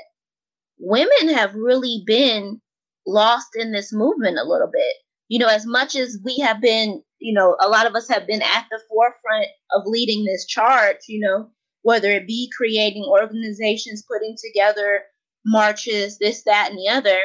[0.80, 2.62] women have really been
[3.08, 4.96] lost in this movement a little bit.
[5.30, 8.28] You know, as much as we have been, you know, a lot of us have
[8.28, 11.50] been at the forefront of leading this charge, you know,
[11.84, 15.04] whether it be creating organizations, putting together
[15.46, 17.20] marches, this, that, and the other,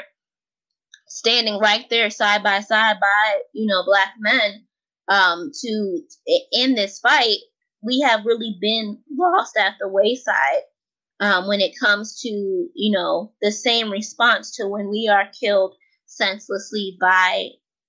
[1.08, 4.66] standing right there side by side by, you know, black men
[5.08, 6.00] um, to
[6.52, 7.38] in this fight,
[7.82, 10.62] we have really been lost at the wayside
[11.20, 15.74] um, when it comes to you know the same response to when we are killed
[16.06, 17.48] senselessly by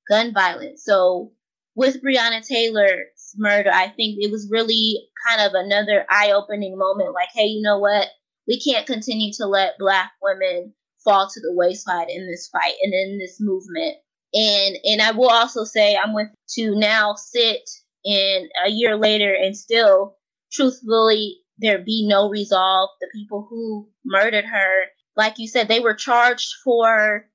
[0.10, 0.84] gun violence.
[0.84, 1.32] So
[1.76, 7.14] with Breonna Taylor's murder, I think it was really kind of another eye-opening moment.
[7.14, 8.08] Like, hey, you know what?
[8.48, 12.94] We can't continue to let Black women fall to the wayside in this fight and
[12.94, 13.96] in this movement.
[14.34, 17.70] And and I will also say I'm with to now sit
[18.04, 20.16] in a year later and still
[20.52, 22.90] truthfully there be no resolve.
[23.02, 27.26] The people who murdered her, like you said, they were charged for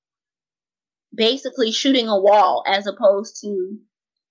[1.15, 3.79] basically shooting a wall as opposed to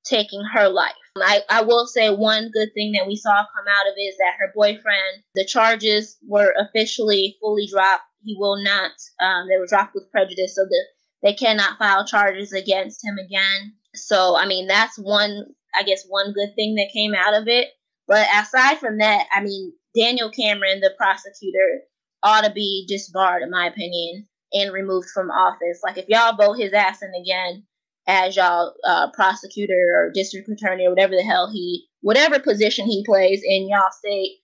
[0.06, 0.94] taking her life.
[1.18, 4.18] I, I will say one good thing that we saw come out of it is
[4.18, 8.04] that her boyfriend, the charges were officially fully dropped.
[8.24, 10.86] He will not, um, they were dropped with prejudice, so that
[11.24, 13.74] they cannot file charges against him again.
[13.96, 15.46] So, I mean, that's one,
[15.76, 17.70] I guess, one good thing that came out of it.
[18.08, 21.82] But aside from that, I mean, Daniel Cameron, the prosecutor,
[22.24, 25.82] ought to be disbarred, in my opinion, and removed from office.
[25.84, 27.64] Like, if y'all vote his ass in again
[28.12, 33.06] as y'all uh, prosecutor or district attorney or whatever the hell he, whatever position he
[33.06, 34.40] plays in y'all state,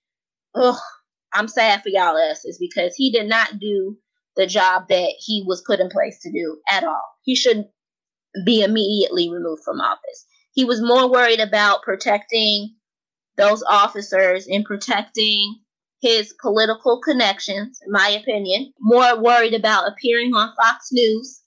[0.55, 0.79] ugh,
[1.33, 3.97] I'm sad for y'all asses because he did not do
[4.37, 7.09] the job that he was put in place to do at all.
[7.23, 7.65] He should
[8.45, 10.25] be immediately removed from office.
[10.53, 12.75] He was more worried about protecting
[13.35, 15.59] those officers and protecting
[16.01, 21.41] his political connections, in my opinion, more worried about appearing on Fox News,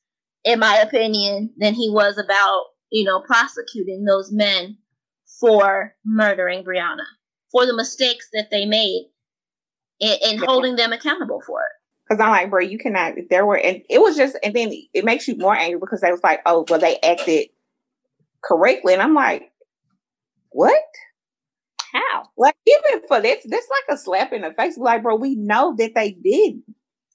[0.44, 4.78] in my opinion, than he was about, you know, prosecuting those men
[5.40, 7.04] for murdering Breonna,
[7.50, 9.10] for the mistakes that they made
[10.00, 11.72] and, and holding them accountable for it.
[12.08, 13.14] Because I'm like, bro, you cannot.
[13.28, 16.10] There were, and it was just, and then it makes you more angry because they
[16.10, 17.48] was like, oh, well, they acted
[18.42, 19.52] correctly, and I'm like,
[20.50, 20.82] what?
[21.92, 22.24] How?
[22.36, 24.76] Like even for this, that's like a slap in the face.
[24.76, 26.60] Like, bro, we know that they did.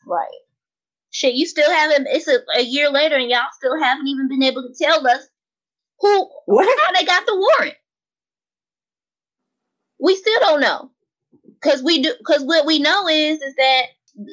[0.05, 0.27] Right.
[1.15, 2.09] Shit, you still haven't.
[2.11, 5.29] It's a, a year later, and y'all still haven't even been able to tell us
[6.01, 6.67] who what?
[6.67, 7.75] how they got the warrant.
[9.97, 10.91] We still don't know
[11.45, 13.83] because we do because what we know is is that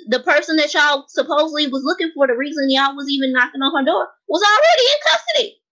[0.08, 3.78] the person that y'all supposedly was looking for, the reason y'all was even knocking on
[3.78, 5.62] her door, was already in custody.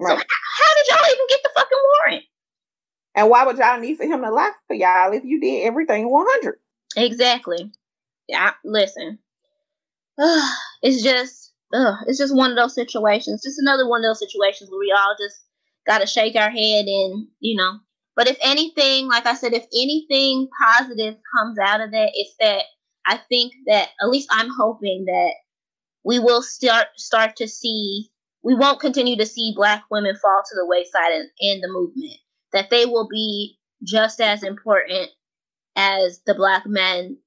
[0.00, 0.10] Right.
[0.10, 2.24] So how, how did y'all even get the fucking warrant?
[3.14, 6.10] And why would y'all need for him to lie for y'all if you did everything
[6.10, 6.58] 100?
[6.96, 7.70] Exactly.
[8.26, 9.20] Yeah, listen.
[10.82, 13.42] it's just, it's just one of those situations.
[13.42, 15.36] Just another one of those situations where we all just
[15.86, 17.78] got to shake our head and, you know.
[18.16, 22.62] But if anything, like I said, if anything positive comes out of that, it's that
[23.06, 25.34] I think that at least I'm hoping that
[26.04, 28.10] we will start start to see
[28.42, 32.16] we won't continue to see black women fall to the wayside in, in the movement.
[32.52, 35.10] That they will be just as important
[35.76, 37.18] as the black men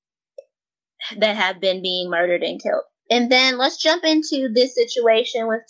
[1.17, 2.83] that have been being murdered and killed.
[3.09, 5.61] And then let's jump into this situation with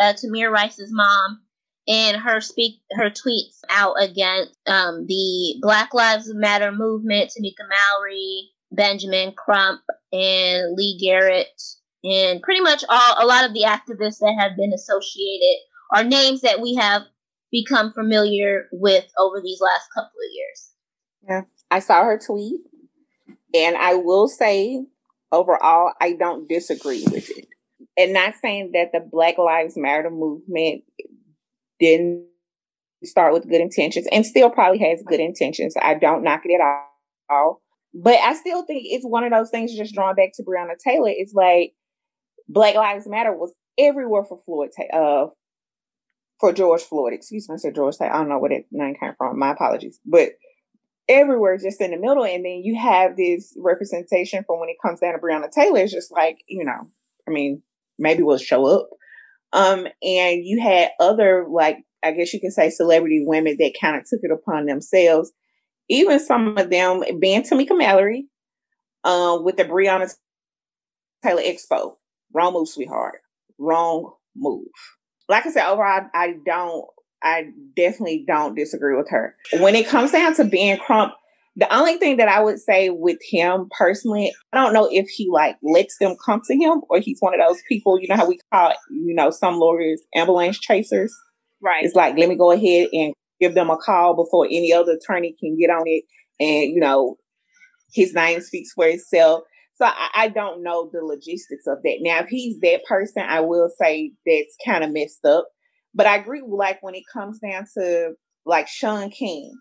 [0.00, 1.40] uh, Tamir Rice's mom
[1.86, 8.50] and her speak her tweets out against um, the Black Lives Matter movement, Tamika Mallory,
[8.72, 9.80] Benjamin Crump
[10.12, 11.60] and Lee Garrett
[12.02, 15.58] and pretty much all a lot of the activists that have been associated
[15.92, 17.02] are names that we have
[17.50, 20.70] become familiar with over these last couple of years.
[21.28, 21.42] Yeah.
[21.70, 22.60] I saw her tweet
[23.54, 24.84] and I will say
[25.32, 27.46] overall, I don't disagree with it.
[27.96, 30.84] And not saying that the Black Lives Matter movement
[31.78, 32.26] didn't
[33.04, 35.74] start with good intentions and still probably has good intentions.
[35.80, 37.62] I don't knock it at all.
[37.92, 41.10] But I still think it's one of those things just drawn back to Breonna Taylor.
[41.10, 41.72] It's like
[42.48, 45.26] Black Lives Matter was everywhere for Floyd, uh,
[46.38, 47.12] for George Floyd.
[47.12, 47.96] Excuse me, I said George.
[48.00, 49.38] I don't know where that name came from.
[49.38, 49.98] My apologies.
[50.06, 50.30] But
[51.10, 55.00] everywhere, just in the middle, and then you have this representation from when it comes
[55.00, 55.80] down to Breonna Taylor.
[55.80, 56.88] It's just like you know,
[57.28, 57.62] I mean,
[57.98, 58.88] maybe we'll show up.
[59.52, 63.96] Um, and you had other like I guess you could say celebrity women that kind
[63.96, 65.32] of took it upon themselves.
[65.88, 68.28] Even some of them being Tamika Mallory,
[69.04, 70.12] um, with the Breonna
[71.22, 71.96] Taylor Expo.
[72.32, 73.20] Wrong move, sweetheart.
[73.58, 74.68] Wrong move.
[75.28, 76.86] Like I said, overall, I, I don't,
[77.22, 79.34] I definitely don't disagree with her.
[79.58, 81.12] When it comes down to Ben Crump,
[81.56, 85.28] the only thing that I would say with him personally, I don't know if he
[85.30, 88.28] like lets them come to him or he's one of those people, you know how
[88.28, 91.14] we call you know, some lawyers ambulance chasers.
[91.62, 91.84] Right.
[91.84, 95.34] It's like, let me go ahead and give them a call before any other attorney
[95.38, 96.04] can get on it.
[96.38, 97.16] And, you know,
[97.92, 99.42] his name speaks for itself.
[99.74, 101.98] So I, I, don't know the logistics of that.
[102.00, 105.48] Now, if he's that person, I will say that's kind of messed up.
[105.94, 109.58] But I agree like when it comes down to like Shaun King,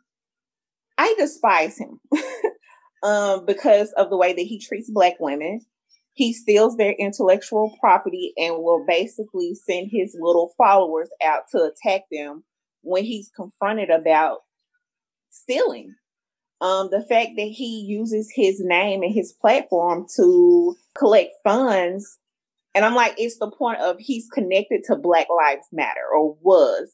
[0.97, 1.99] I despise him
[3.03, 5.61] um, because of the way that he treats black women.
[6.13, 12.01] He steals their intellectual property and will basically send his little followers out to attack
[12.11, 12.43] them
[12.81, 14.39] when he's confronted about
[15.29, 15.95] stealing.
[16.61, 22.17] Um, the fact that he uses his name and his platform to collect funds.
[22.75, 26.91] And I'm like, it's the point of he's connected to Black Lives Matter or was.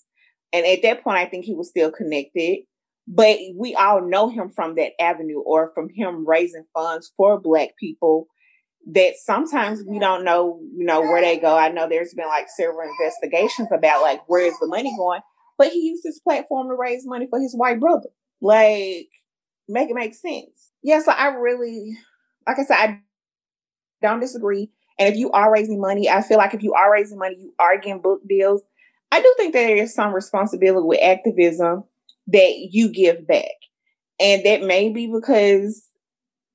[0.53, 2.59] And at that point, I think he was still connected.
[3.07, 7.71] But we all know him from that avenue or from him raising funds for Black
[7.79, 8.27] people
[8.93, 11.57] that sometimes we don't know, you know, where they go.
[11.57, 15.21] I know there's been like several investigations about like where is the money going,
[15.57, 18.09] but he used his platform to raise money for his white brother.
[18.41, 19.09] Like,
[19.67, 20.71] make it make sense.
[20.83, 21.97] Yeah, so I really,
[22.47, 22.99] like I said, I
[24.01, 24.71] don't disagree.
[24.97, 27.53] And if you are raising money, I feel like if you are raising money, you
[27.60, 28.62] are getting book deals.
[29.12, 31.84] I do think there is some responsibility with activism
[32.27, 33.51] that you give back.
[34.19, 35.88] And that may be because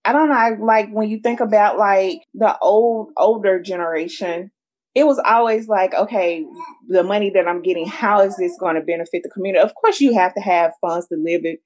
[0.05, 4.51] I don't know, I, like when you think about like the old older generation,
[4.95, 6.45] it was always like, okay,
[6.89, 9.63] the money that I'm getting, how is this going to benefit the community?
[9.63, 11.61] Of course, you have to have funds to live it,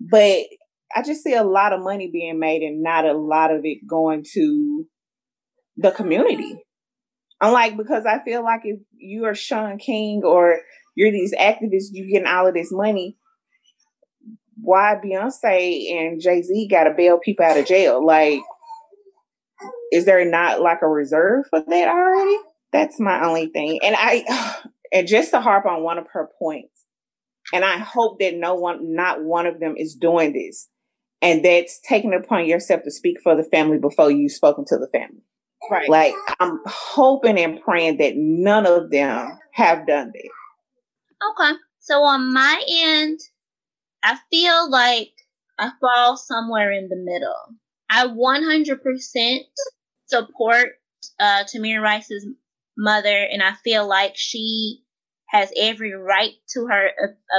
[0.00, 0.46] but
[0.94, 3.86] I just see a lot of money being made and not a lot of it
[3.86, 4.86] going to
[5.76, 6.62] the community.
[7.40, 10.60] I'm like, because I feel like if you are Shaun King or
[10.94, 13.16] you're these activists, you getting all of this money,
[14.60, 18.04] why Beyonce and Jay Z got to bail people out of jail?
[18.04, 18.40] Like,
[19.92, 22.38] is there not like a reserve for that already?
[22.72, 23.80] That's my only thing.
[23.82, 26.84] And I, and just to harp on one of her points,
[27.52, 30.68] and I hope that no one, not one of them is doing this.
[31.22, 34.78] And that's taking it upon yourself to speak for the family before you've spoken to
[34.78, 35.22] the family.
[35.70, 35.88] Right.
[35.88, 40.30] Like, I'm hoping and praying that none of them have done that.
[41.30, 41.58] Okay.
[41.80, 43.20] So on my end,
[44.02, 45.12] I feel like
[45.58, 47.56] I fall somewhere in the middle.
[47.88, 49.38] I 100%
[50.06, 50.68] support
[51.18, 52.26] uh, Tamir Rice's
[52.76, 54.82] mother, and I feel like she
[55.28, 56.90] has every right to her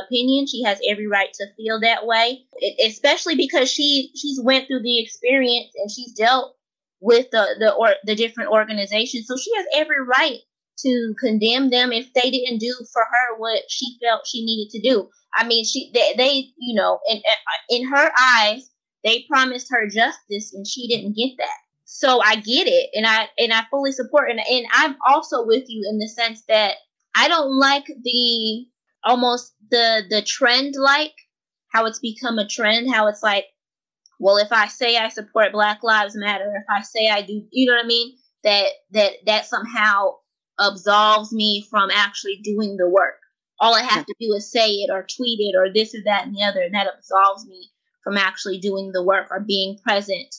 [0.05, 0.45] opinion.
[0.47, 4.83] She has every right to feel that way, it, especially because she she's went through
[4.83, 6.56] the experience and she's dealt
[6.99, 9.27] with the the or the different organizations.
[9.27, 10.39] So she has every right
[10.79, 14.81] to condemn them if they didn't do for her what she felt she needed to
[14.81, 15.09] do.
[15.35, 17.21] I mean, she they, they you know, in
[17.69, 18.69] in her eyes,
[19.03, 21.57] they promised her justice and she didn't get that.
[21.85, 25.63] So I get it, and I and I fully support, and and I'm also with
[25.67, 26.75] you in the sense that
[27.15, 28.65] I don't like the
[29.03, 31.13] almost the the trend like
[31.69, 33.45] how it's become a trend, how it's like,
[34.19, 37.67] well, if I say I support Black Lives Matter, if I say I do, you
[37.67, 40.15] know what I mean, that that that somehow
[40.59, 43.19] absolves me from actually doing the work.
[43.59, 46.25] All I have to do is say it or tweet it or this or that
[46.25, 47.69] and the other, and that absolves me
[48.03, 50.33] from actually doing the work or being present.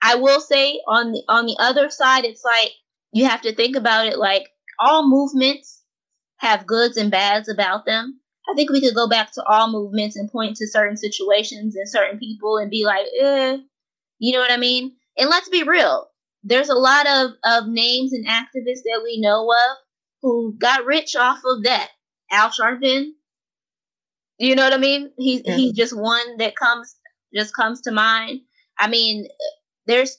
[0.00, 2.72] I will say on the on the other side, it's like
[3.12, 4.48] you have to think about it like
[4.80, 5.82] all movements
[6.38, 8.20] have goods and bads about them.
[8.48, 11.88] I think we could go back to all movements and point to certain situations and
[11.88, 13.58] certain people and be like, eh,
[14.18, 14.92] you know what I mean?
[15.16, 16.08] And let's be real
[16.44, 19.76] there's a lot of, of names and activists that we know of
[20.22, 21.88] who got rich off of that.
[22.30, 23.10] Al Sharpton,
[24.38, 25.10] you know what I mean?
[25.18, 25.56] He's yeah.
[25.56, 26.96] he's just one that comes
[27.34, 28.40] just comes to mind.
[28.78, 29.28] I mean,
[29.86, 30.16] there's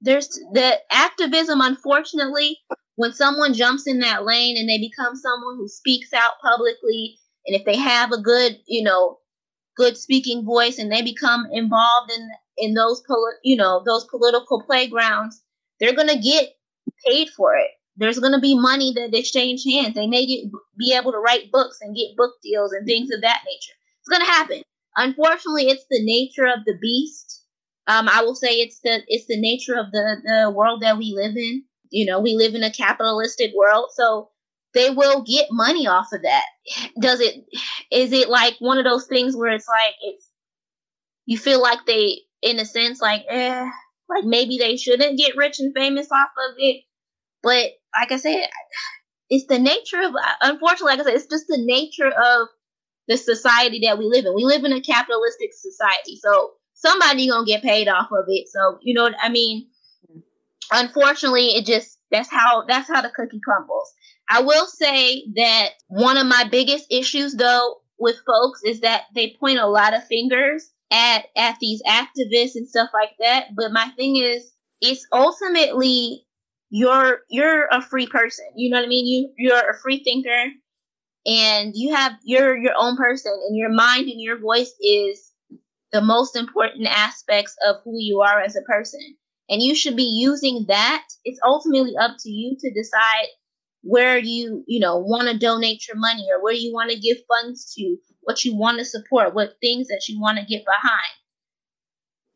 [0.00, 2.58] there's the activism unfortunately
[2.96, 7.56] when someone jumps in that lane and they become someone who speaks out publicly and
[7.56, 9.18] if they have a good you know
[9.76, 14.62] good speaking voice and they become involved in in those poli- you know those political
[14.62, 15.42] playgrounds
[15.80, 16.48] they're going to get
[17.06, 17.70] paid for it.
[17.96, 19.94] There's going to be money that exchange hands.
[19.94, 23.22] They may get, be able to write books and get book deals and things of
[23.22, 23.74] that nature.
[24.00, 24.62] It's going to happen.
[24.96, 27.44] Unfortunately it's the nature of the beast.
[27.86, 31.12] Um, i will say it's the it's the nature of the the world that we
[31.14, 31.64] live in.
[31.90, 33.86] You know we live in a capitalistic world.
[33.94, 34.30] So
[34.74, 36.44] they will get money off of that.
[37.00, 37.44] Does it
[37.90, 40.28] is it like one of those things where it's like it's
[41.26, 43.68] you feel like they in a sense like eh
[44.08, 46.82] like maybe they shouldn't get rich and famous off of it?
[47.42, 48.48] But like i said
[49.30, 50.12] it's the nature of
[50.42, 52.48] unfortunately like i said it's just the nature of
[53.08, 54.34] the society that we live in.
[54.34, 58.48] We live in a capitalistic society so somebody gonna get paid off of it.
[58.48, 59.68] So you know i mean?
[60.70, 63.90] Unfortunately it just that's how that's how the cookie crumbles
[64.30, 69.36] i will say that one of my biggest issues though with folks is that they
[69.38, 73.48] point a lot of fingers at at these activists and stuff like that.
[73.56, 74.50] But my thing is
[74.80, 76.24] it's ultimately
[76.70, 78.46] you're you're a free person.
[78.56, 79.06] You know what i mean?
[79.06, 80.52] You you're a free thinker
[81.26, 85.32] and you have you're your own person and your mind and your voice is
[85.92, 89.00] the most important aspects of who you are as a person.
[89.50, 91.04] And you should be using that.
[91.24, 93.28] It's ultimately up to you to decide
[93.82, 97.16] where you you know want to donate your money or where you want to give
[97.28, 101.14] funds to what you want to support what things that you want to get behind.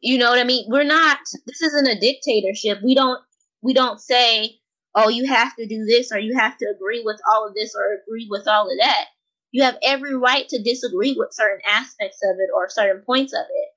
[0.00, 0.66] You know what i mean?
[0.68, 2.78] We're not this isn't a dictatorship.
[2.82, 3.20] We don't
[3.60, 4.58] we don't say
[4.94, 7.74] oh you have to do this or you have to agree with all of this
[7.74, 9.06] or agree with all of that.
[9.50, 13.44] You have every right to disagree with certain aspects of it or certain points of
[13.50, 13.68] it.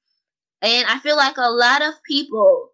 [0.68, 2.72] And i feel like a lot of people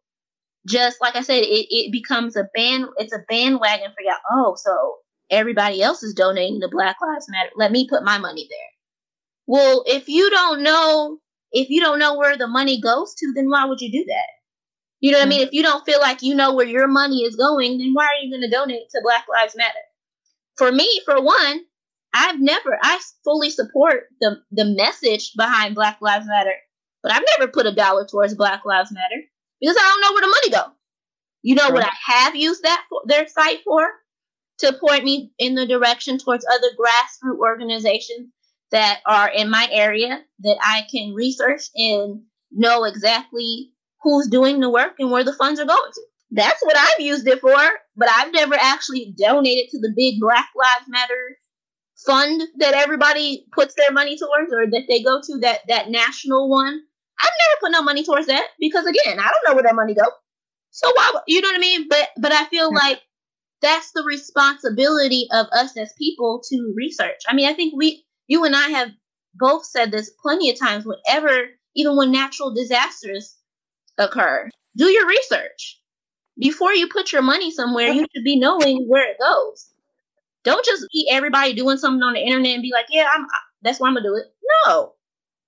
[0.67, 4.15] just like I said, it, it becomes a band it's a bandwagon for y'all.
[4.31, 4.97] Oh, so
[5.29, 7.49] everybody else is donating to Black Lives Matter.
[7.55, 8.57] Let me put my money there.
[9.47, 11.17] Well, if you don't know
[11.51, 14.27] if you don't know where the money goes to, then why would you do that?
[14.99, 15.25] You know what.
[15.25, 15.41] I mean?
[15.41, 18.23] If you don't feel like you know where your money is going, then why are
[18.23, 19.73] you going to donate to Black Lives Matter?
[20.57, 21.61] For me, for one,
[22.13, 26.53] I've never I fully support the the message behind Black Lives Matter,
[27.01, 29.23] but I've never put a dollar towards Black Lives Matter
[29.61, 30.73] because I don't know where the money go.
[31.43, 31.73] You know right.
[31.73, 33.87] what I have used that for, their site for
[34.59, 38.31] to point me in the direction towards other grassroots organizations
[38.71, 44.69] that are in my area that I can research and know exactly who's doing the
[44.69, 46.01] work and where the funds are going to.
[46.31, 47.57] That's what I've used it for,
[47.97, 51.37] but I've never actually donated to the big Black Lives Matter
[52.05, 56.49] fund that everybody puts their money towards or that they go to that that national
[56.49, 56.81] one
[57.21, 59.93] I've never put no money towards that because again, I don't know where that money
[59.93, 60.05] go.
[60.71, 61.87] So why, you know what I mean?
[61.89, 62.75] But but I feel hmm.
[62.75, 63.01] like
[63.61, 67.21] that's the responsibility of us as people to research.
[67.27, 68.89] I mean, I think we, you and I have
[69.35, 70.85] both said this plenty of times.
[70.85, 73.37] Whenever, even when natural disasters
[73.97, 75.79] occur, do your research
[76.39, 77.89] before you put your money somewhere.
[77.89, 79.67] You should be knowing where it goes.
[80.43, 83.27] Don't just see everybody doing something on the internet and be like, "Yeah, I'm."
[83.61, 84.25] That's why I'm gonna do it.
[84.65, 84.95] No,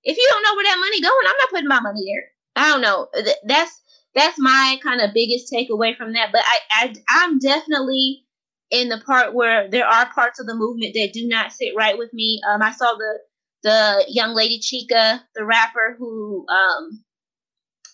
[0.04, 2.24] if you don't know where that money going, I'm not putting my money there.
[2.56, 3.08] I don't know.
[3.46, 3.80] That's
[4.14, 6.30] that's my kind of biggest takeaway from that.
[6.32, 8.24] But I, I I'm definitely
[8.70, 11.98] in the part where there are parts of the movement that do not sit right
[11.98, 12.40] with me.
[12.48, 13.18] Um, I saw the
[13.62, 17.02] the young lady Chika, the rapper who um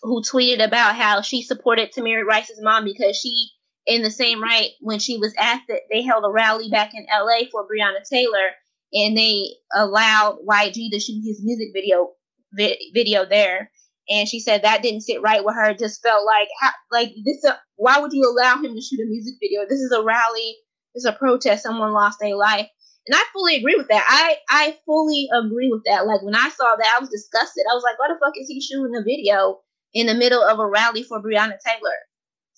[0.03, 3.49] who tweeted about how she supported Tamir Rice's mom because she
[3.87, 7.05] in the same right when she was at the, they held a rally back in
[7.11, 8.51] LA for Breonna Taylor
[8.93, 12.11] and they allowed YG to shoot his music video
[12.53, 13.71] vi- video there.
[14.09, 15.73] And she said that didn't sit right with her.
[15.73, 17.45] just felt like how, like this.
[17.45, 19.61] Uh, why would you allow him to shoot a music video?
[19.69, 20.57] This is a rally.
[20.93, 21.63] This is a protest.
[21.63, 22.67] Someone lost their life.
[23.07, 24.05] And I fully agree with that.
[24.07, 26.05] I I fully agree with that.
[26.05, 27.63] Like when I saw that, I was disgusted.
[27.71, 29.61] I was like, why the fuck is he shooting a video
[29.93, 31.97] in the middle of a rally for Breonna Taylor?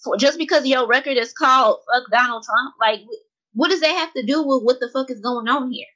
[0.03, 3.01] For just because your record is called "Fuck Donald Trump," like
[3.53, 5.87] what does that have to do with what the fuck is going on here?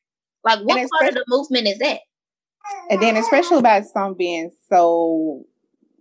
[0.44, 2.00] Like, what part of the movement is that?
[2.90, 5.44] And then, especially about some being so,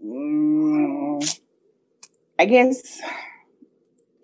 [0.05, 1.21] um,
[2.39, 3.01] I guess,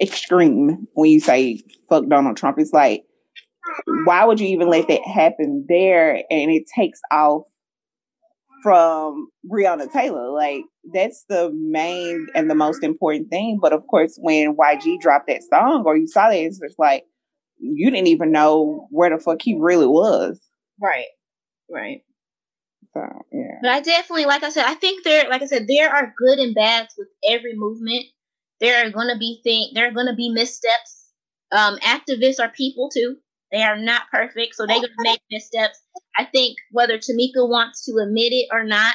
[0.00, 2.58] extreme when you say fuck Donald Trump.
[2.58, 3.04] It's like,
[4.04, 6.16] why would you even let that happen there?
[6.30, 7.42] And it takes off
[8.62, 10.30] from Breonna Taylor.
[10.30, 13.58] Like, that's the main and the most important thing.
[13.60, 17.04] But of course, when YG dropped that song or you saw that, it's just like,
[17.62, 20.40] you didn't even know where the fuck he really was.
[20.80, 21.06] Right.
[21.70, 22.02] Right.
[22.94, 23.02] So
[23.32, 23.58] yeah.
[23.62, 26.38] But I definitely, like I said, I think there, like I said, there are good
[26.40, 28.06] and bads with every movement
[28.60, 29.72] There are going to be things.
[29.74, 31.08] There are going to be missteps.
[31.52, 33.16] Um, activists are people too.
[33.52, 35.80] They are not perfect, so they're going to make missteps.
[36.18, 38.94] I think whether Tamika wants to admit it or not,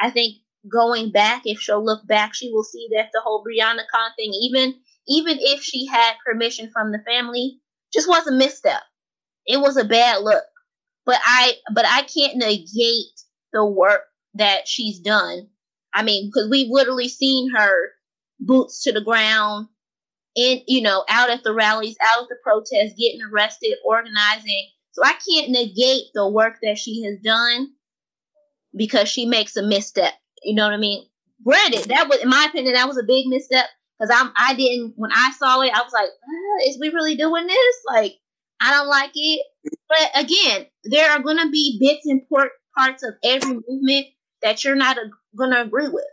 [0.00, 0.38] I think
[0.70, 4.74] going back, if she'll look back, she will see that the whole BreonnaCon thing, even
[5.08, 7.61] even if she had permission from the family,
[7.92, 8.82] just was a misstep.
[9.46, 10.44] It was a bad look.
[11.04, 13.20] But I but I can't negate
[13.52, 14.02] the work
[14.34, 15.48] that she's done.
[15.92, 17.90] I mean, because we've literally seen her
[18.40, 19.68] boots to the ground,
[20.36, 24.68] in you know, out at the rallies, out at the protests, getting arrested, organizing.
[24.92, 27.72] So I can't negate the work that she has done
[28.76, 30.12] because she makes a misstep.
[30.42, 31.06] You know what I mean?
[31.44, 33.66] Granted, that was, in my opinion, that was a big misstep
[34.02, 37.16] because I'm I didn't when I saw it, I was like, uh, is we really
[37.16, 37.76] doing this?
[37.86, 38.14] Like,
[38.60, 39.46] I don't like it.
[39.88, 42.22] But again, there are going to be bits and
[42.76, 44.06] parts of every movement
[44.42, 44.96] that you're not
[45.36, 46.04] going to agree with.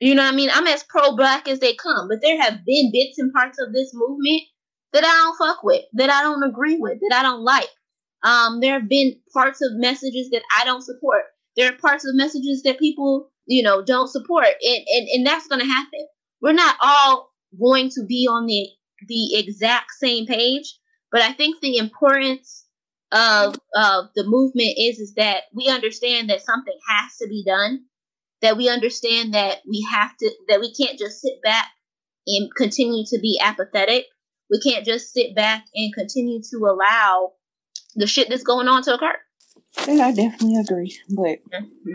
[0.00, 0.50] You know what I mean?
[0.52, 3.72] I'm as pro black as they come, but there have been bits and parts of
[3.72, 4.42] this movement
[4.92, 7.68] that I don't fuck with, that I don't agree with, that I don't like.
[8.22, 11.24] Um, there have been parts of messages that I don't support.
[11.56, 15.46] There are parts of messages that people, you know, don't support, and and, and that's
[15.46, 16.06] going to happen.
[16.44, 18.68] We're not all going to be on the
[19.08, 20.78] the exact same page,
[21.10, 22.66] but I think the importance
[23.10, 27.86] of of the movement is is that we understand that something has to be done
[28.44, 31.66] that we understand that we have to that we can't just sit back
[32.26, 34.04] and continue to be apathetic.
[34.50, 37.32] We can't just sit back and continue to allow
[37.96, 39.16] the shit that's going on to occur.
[39.88, 41.38] And I definitely agree, but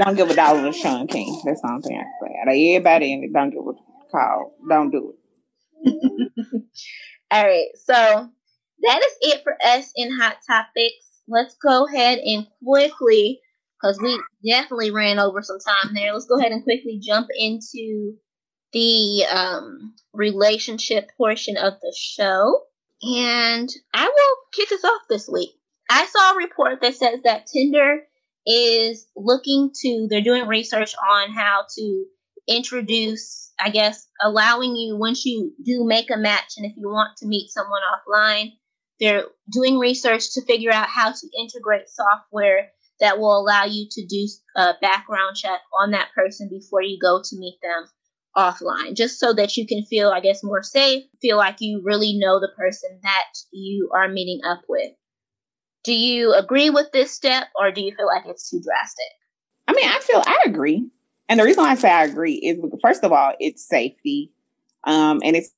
[0.03, 1.39] don't give a dollar to Shaun King.
[1.45, 2.35] That's the thing I can say.
[2.41, 4.55] Out of everybody in it, don't give a call.
[4.67, 5.19] Don't do it.
[7.31, 7.93] All right, so
[8.81, 11.21] that is it for us in hot topics.
[11.27, 13.39] Let's go ahead and quickly
[13.79, 16.13] because we definitely ran over some time there.
[16.13, 18.15] Let's go ahead and quickly jump into
[18.73, 22.63] the um, relationship portion of the show.
[23.01, 25.51] And I will kick us off this week.
[25.89, 28.01] I saw a report that says that Tinder
[28.45, 32.05] is looking to, they're doing research on how to
[32.49, 37.17] introduce, I guess, allowing you once you do make a match and if you want
[37.17, 38.53] to meet someone offline,
[38.99, 44.05] they're doing research to figure out how to integrate software that will allow you to
[44.05, 44.27] do
[44.57, 47.87] a background check on that person before you go to meet them
[48.35, 52.17] offline, just so that you can feel, I guess, more safe, feel like you really
[52.17, 54.91] know the person that you are meeting up with.
[55.83, 59.05] Do you agree with this step or do you feel like it's too drastic?
[59.67, 60.89] I mean, I feel I agree.
[61.29, 64.31] And the reason why I say I agree is first of all, it's safety.
[64.83, 65.51] Um, and it's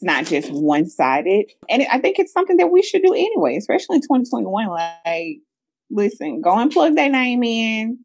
[0.00, 1.50] not just one sided.
[1.68, 4.68] And I think it's something that we should do anyway, especially in 2021.
[4.68, 5.38] Like,
[5.90, 7.98] listen, go and plug that name in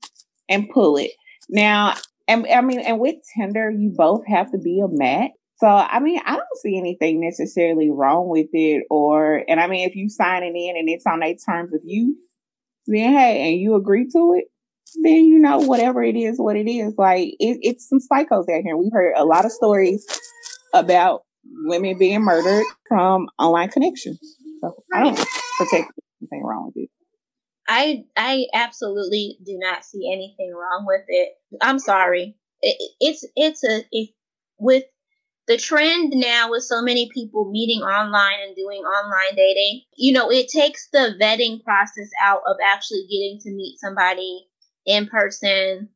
[0.49, 1.11] and pull it.
[1.49, 1.95] Now,
[2.28, 5.32] and I mean, and with Tinder, you both have to be a match.
[5.57, 8.86] So, I mean, I don't see anything necessarily wrong with it.
[8.89, 11.82] Or, and I mean, if you sign it in and it's on their terms of
[11.84, 12.18] you,
[12.88, 14.45] then hey, and you agree to it,
[15.02, 16.94] then you know whatever it is, what it is.
[16.98, 18.78] Like it, it's some psychos out here.
[18.78, 20.06] We've heard a lot of stories
[20.74, 21.24] about
[21.66, 24.20] women being murdered from online connections.
[24.62, 25.16] So I don't
[25.58, 26.90] protect anything wrong with it.
[27.68, 31.34] I I absolutely do not see anything wrong with it.
[31.62, 32.36] I'm sorry.
[32.62, 34.10] It, it's it's a if,
[34.58, 34.84] with
[35.48, 39.82] the trend now with so many people meeting online and doing online dating.
[39.98, 44.48] You know, it takes the vetting process out of actually getting to meet somebody
[44.86, 45.90] in person,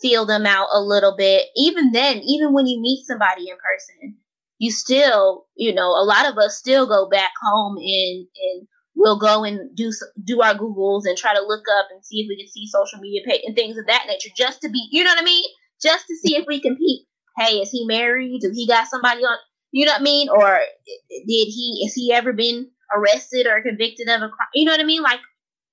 [0.00, 1.46] feel them out a little bit.
[1.56, 4.16] Even then, even when you meet somebody in person,
[4.58, 9.18] you still, you know, a lot of us still go back home and and we'll
[9.18, 9.90] go and do
[10.22, 12.98] do our googles and try to look up and see if we can see social
[13.00, 15.44] media page and things of that nature just to be you know what i mean?
[15.82, 17.06] Just to see if we can peep
[17.38, 18.40] hey is he married?
[18.40, 19.38] Do he got somebody on
[19.72, 20.28] you know what i mean?
[20.28, 20.60] Or
[21.08, 24.48] did he has he ever been arrested or convicted of a crime?
[24.54, 25.02] You know what i mean?
[25.02, 25.20] Like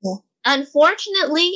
[0.04, 0.16] yeah.
[0.46, 1.52] unfortunately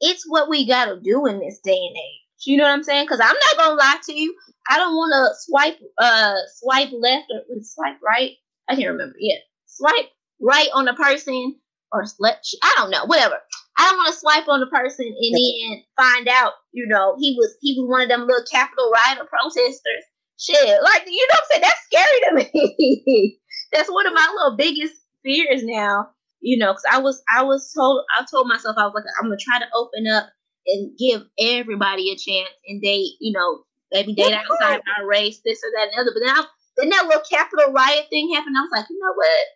[0.00, 2.46] it's what we gotta do in this day and age.
[2.46, 3.04] You know what i'm saying?
[3.04, 4.34] Because i'm not gonna lie to you.
[4.68, 8.32] I don't want to swipe uh swipe left or swipe right.
[8.68, 9.16] I can't remember.
[9.18, 9.38] Yeah.
[9.66, 11.56] Swipe right on a person
[11.92, 13.36] or let I don't know, whatever.
[13.78, 17.34] I don't want to swipe on the person and then find out, you know, he
[17.38, 20.04] was he was one of them little Capitol riot protesters.
[20.38, 21.62] Shit, like you know, what I'm saying?
[21.62, 22.50] That's scary to
[23.06, 23.38] me.
[23.72, 26.10] that's one of my little biggest fears now.
[26.40, 29.26] You know, because I was I was told I told myself I was like I'm
[29.26, 30.28] gonna try to open up
[30.66, 35.60] and give everybody a chance and date, you know, maybe date outside my race, this
[35.64, 36.12] or that and the other.
[36.14, 36.44] But then, I,
[36.76, 38.56] then that little Capitol riot thing happened.
[38.56, 39.46] I was like, you know what?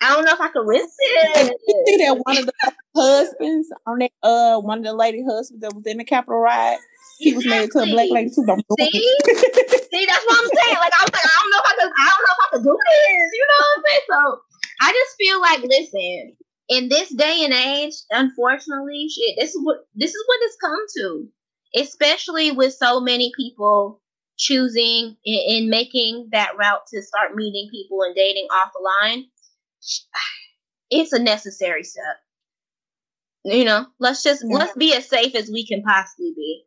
[0.00, 1.54] I don't know if I could risk it.
[1.68, 2.52] You see that one of the
[2.96, 6.80] husbands on that uh one of the lady husbands that was in the Capitol riot
[7.18, 8.46] he was married to a black lady too.
[8.46, 10.78] Don't see, see, that's what I'm saying.
[10.78, 12.48] Like I was like, I don't know if I could, I don't know if I
[12.54, 13.28] could do this.
[13.34, 14.06] You know what I'm saying?
[14.06, 14.18] So
[14.80, 16.36] I just feel like, listen,
[16.68, 20.84] in this day and age, unfortunately, shit, this is what this is what it's come
[20.96, 21.28] to.
[21.74, 24.00] Especially with so many people
[24.38, 29.24] choosing and making that route to start meeting people and dating off the line.
[30.90, 32.16] It's a necessary step.
[33.44, 34.56] You know, let's just yeah.
[34.56, 36.64] let's be as safe as we can possibly be.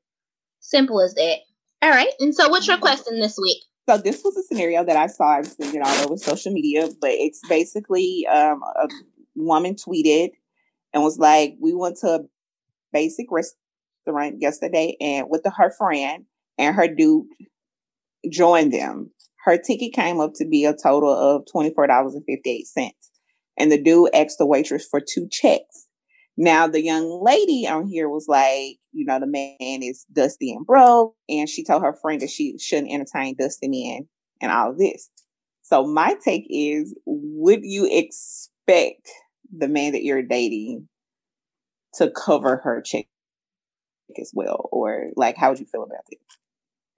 [0.59, 1.37] Simple as that.
[1.81, 2.11] All right.
[2.19, 3.63] And so, what's your question this week?
[3.89, 5.37] So this was a scenario that I saw.
[5.37, 8.87] I've seen it all over social media, but it's basically um, a
[9.35, 10.29] woman tweeted
[10.93, 12.19] and was like, "We went to a
[12.93, 16.25] basic restaurant yesterday, and with the, her friend
[16.57, 17.25] and her dude
[18.29, 19.11] joined them.
[19.45, 22.67] Her ticket came up to be a total of twenty four dollars and fifty eight
[22.67, 23.11] cents,
[23.57, 25.87] and the dude asked the waitress for two checks.
[26.37, 30.65] Now the young lady on here was like, you know, the man is dusty and
[30.65, 34.07] broke, and she told her friend that she shouldn't entertain dusty men
[34.41, 35.09] and all of this.
[35.61, 39.09] So my take is, would you expect
[39.55, 40.87] the man that you're dating
[41.95, 43.05] to cover her check
[44.19, 46.19] as well, or like, how would you feel about it?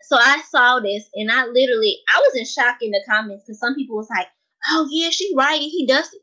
[0.04, 3.60] So I saw this, and I literally, I was in shock in the comments because
[3.60, 4.28] some people was like,
[4.70, 6.14] "Oh yeah, she right, he does."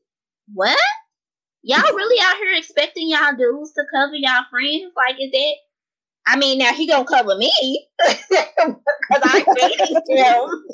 [0.53, 0.79] What?
[1.63, 4.93] Y'all really out here expecting y'all dudes to cover y'all friends?
[4.97, 5.55] Like, is that?
[6.27, 7.53] I mean, now he gonna cover me
[8.07, 8.41] because
[9.23, 10.65] I'm dating him.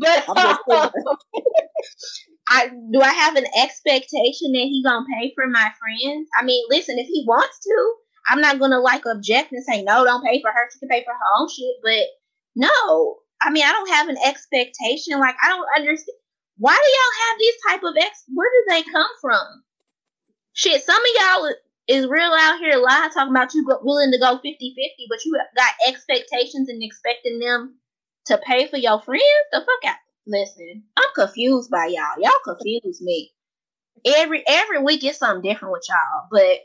[0.00, 0.58] but um,
[2.48, 6.28] I do I have an expectation that he gonna pay for my friends?
[6.38, 7.94] I mean, listen, if he wants to,
[8.28, 10.68] I'm not gonna like object and say no, don't pay for her.
[10.72, 11.76] She can pay for her own shit.
[11.82, 12.06] But
[12.56, 15.18] no, I mean, I don't have an expectation.
[15.20, 16.18] Like, I don't understand.
[16.58, 18.24] Why do y'all have these type of ex?
[18.32, 19.64] Where do they come from?
[20.52, 21.54] Shit, some of y'all
[21.88, 24.42] is real out here lie talking about you willing to go 50-50,
[25.08, 27.74] but you got expectations and expecting them
[28.26, 29.22] to pay for your friends.
[29.52, 29.98] The fuck out.
[30.26, 32.18] Listen, I'm confused by y'all.
[32.18, 33.32] Y'all confuse me.
[34.06, 36.60] Every every week it's something different with y'all, but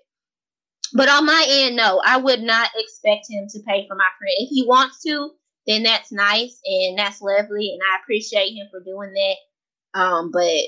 [0.93, 4.33] but on my end, no, I would not expect him to pay for my friend.
[4.39, 5.31] If he wants to,
[5.67, 9.35] then that's nice and that's lovely, and I appreciate him for doing that.
[9.93, 10.61] Um, but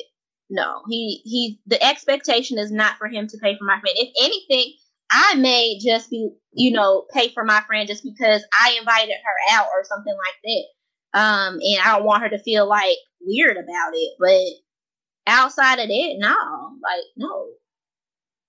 [0.49, 3.95] no, he he the expectation is not for him to pay for my friend.
[3.97, 4.74] If anything,
[5.11, 9.57] I may just be, you know, pay for my friend just because I invited her
[9.57, 11.19] out or something like that.
[11.19, 14.13] Um, and I don't want her to feel like weird about it.
[14.19, 17.47] But outside of that, no, like no.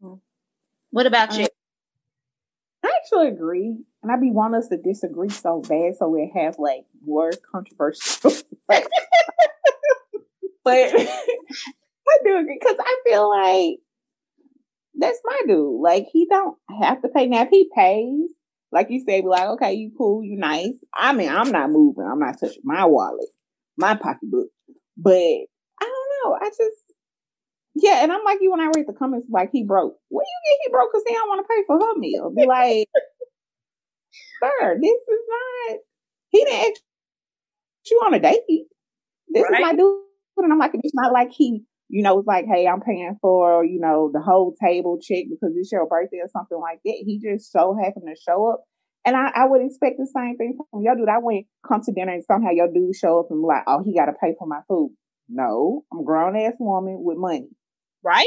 [0.00, 0.14] Hmm.
[0.90, 1.46] What about you?
[2.84, 6.58] I actually agree, and I'd be wanting us to disagree so bad, so we have
[6.58, 8.32] like more controversial.
[10.64, 13.78] but I do agree because I feel like
[14.94, 15.80] that's my dude.
[15.80, 17.26] Like he don't have to pay.
[17.26, 18.30] Now if he pays,
[18.70, 20.74] like you say, be like, okay, you cool, you nice.
[20.94, 22.04] I mean, I'm not moving.
[22.10, 23.28] I'm not touching my wallet,
[23.76, 24.48] my pocketbook.
[24.96, 25.46] But I
[25.80, 26.38] don't know.
[26.40, 26.82] I just
[27.74, 29.96] yeah, and I'm like you when I read the comments, like he broke.
[30.08, 32.30] What do you get he broke because he don't want to pay for her meal.
[32.36, 32.88] Be like,
[34.42, 35.78] sir, this is not.
[36.28, 36.82] He didn't ask
[37.90, 38.42] you on a date.
[39.28, 39.60] This right.
[39.60, 40.02] is my dude
[40.36, 43.64] and I'm like, it's not like he, you know, was like, hey, I'm paying for,
[43.64, 47.02] you know, the whole table check because it's your birthday or something like that.
[47.04, 48.64] He just so happened to show up.
[49.04, 51.08] And I, I would expect the same thing from your dude.
[51.08, 53.82] I wouldn't come to dinner and somehow your dude show up and be like, oh,
[53.84, 54.94] he got to pay for my food.
[55.28, 57.48] No, I'm a grown ass woman with money.
[58.04, 58.26] Right?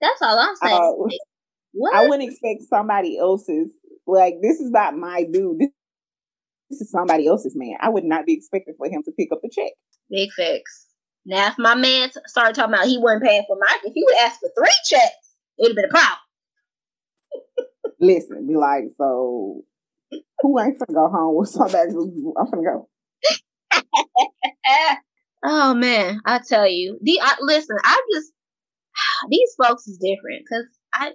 [0.00, 0.76] That's all I'm saying.
[0.76, 1.08] Uh,
[1.72, 1.94] what?
[1.94, 3.68] I wouldn't expect somebody else's,
[4.06, 5.58] like, this is not my dude.
[5.58, 5.70] This,
[6.70, 7.76] this is somebody else's man.
[7.80, 9.72] I would not be expecting for him to pick up the check.
[10.10, 10.87] Big fix.
[11.26, 14.16] Now, if my man started talking about he wasn't paying for my, if he would
[14.18, 16.18] ask for three checks, it would have been a problem.
[18.00, 19.64] Listen, be like, so
[20.40, 21.90] who ain't finna go home with somebody?
[21.90, 22.88] I'm finna go.
[25.44, 28.32] oh man, I tell you, the I, listen, I just
[29.30, 31.12] these folks is different because I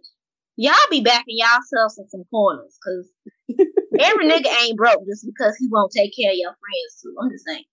[0.56, 3.10] y'all be backing yourselves in some corners because
[4.00, 7.16] every nigga ain't broke just because he won't take care of your friends too.
[7.22, 7.64] I'm just saying.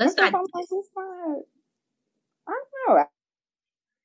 [0.00, 0.34] Let's not.
[0.34, 1.38] I'm like, it's not.
[2.48, 3.04] I don't know.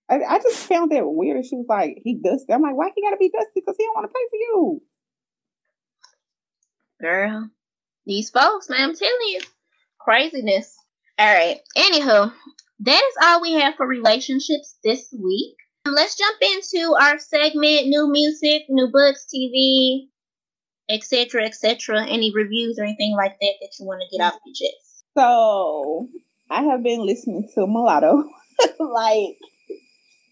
[0.09, 1.45] I, I just found that weird.
[1.45, 2.51] She was like, he dusty.
[2.51, 3.61] I'm like, why he gotta be dusty?
[3.61, 4.81] Because he don't want to pay for you.
[7.01, 7.49] Girl,
[8.05, 9.39] these folks, man, I'm telling you,
[9.97, 10.77] craziness.
[11.17, 11.59] All right.
[11.77, 12.33] Anywho,
[12.81, 15.55] that is all we have for relationships this week.
[15.85, 20.07] Let's jump into our segment: new music, new books, TV,
[20.89, 22.05] etc., etc.
[22.05, 24.84] Any reviews or anything like that that you want to get off your chest?
[25.17, 26.09] So
[26.49, 28.23] I have been listening to Mulatto
[28.79, 29.37] like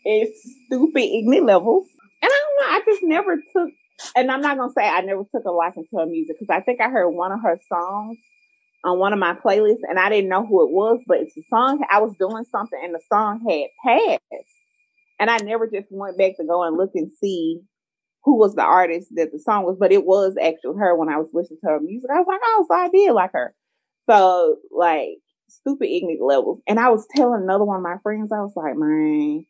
[0.05, 1.87] it's stupid ignorant levels.
[2.21, 3.69] And I don't know, I just never took
[4.15, 6.61] and I'm not gonna say I never took a liking to her music because I
[6.61, 8.17] think I heard one of her songs
[8.83, 11.43] on one of my playlists and I didn't know who it was, but it's a
[11.49, 14.21] song I was doing something and the song had passed.
[15.19, 17.61] And I never just went back to go and look and see
[18.25, 21.17] who was the artist that the song was, but it was actually her when I
[21.17, 22.09] was listening to her music.
[22.13, 23.53] I was like, oh, so I did like her.
[24.09, 25.17] So like
[25.49, 26.61] stupid ignorant levels.
[26.67, 29.45] And I was telling another one of my friends, I was like, man,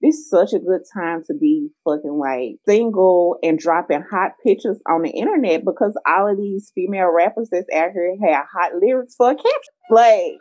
[0.00, 4.80] this is such a good time to be fucking like single and dropping hot pictures
[4.88, 9.16] on the internet because all of these female rappers that's out here have hot lyrics
[9.16, 9.74] for a caption.
[9.90, 10.38] Like,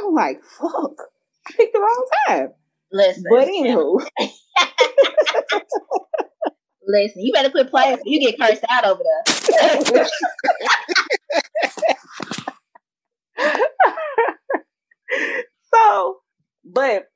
[0.00, 0.94] I'm like, fuck,
[1.46, 2.48] I picked the wrong time.
[2.92, 3.24] Listen.
[3.28, 4.06] But anywho.
[6.86, 10.06] Listen, you better quit playing you get cursed out over there.
[15.74, 16.18] so,
[16.64, 17.08] but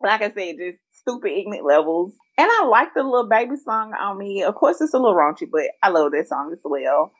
[0.00, 2.14] like I said, just stupid ignorant levels.
[2.38, 4.42] And I like the Lil Baby song on me.
[4.42, 7.12] Of course, it's a little raunchy, but I love that song as well.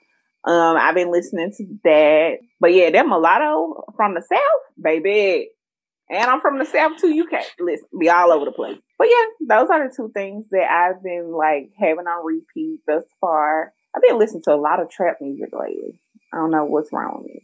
[0.45, 2.39] Um, I've been listening to that.
[2.59, 4.41] But yeah, that mulatto from the South,
[4.83, 5.51] baby.
[6.09, 7.15] And I'm from the South too.
[7.15, 8.79] You can't listen, be all over the place.
[8.99, 13.05] But yeah, those are the two things that I've been like having on repeat thus
[13.21, 13.73] far.
[13.95, 16.01] I've been listening to a lot of trap music lately.
[16.33, 17.43] I don't know what's wrong with me,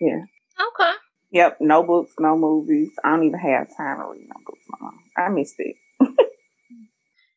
[0.00, 0.22] yeah.
[0.60, 0.92] Okay.
[1.32, 2.90] Yep, no books, no movies.
[3.04, 4.64] I don't even have time to read no books.
[4.68, 5.00] My mom.
[5.16, 5.76] I missed it.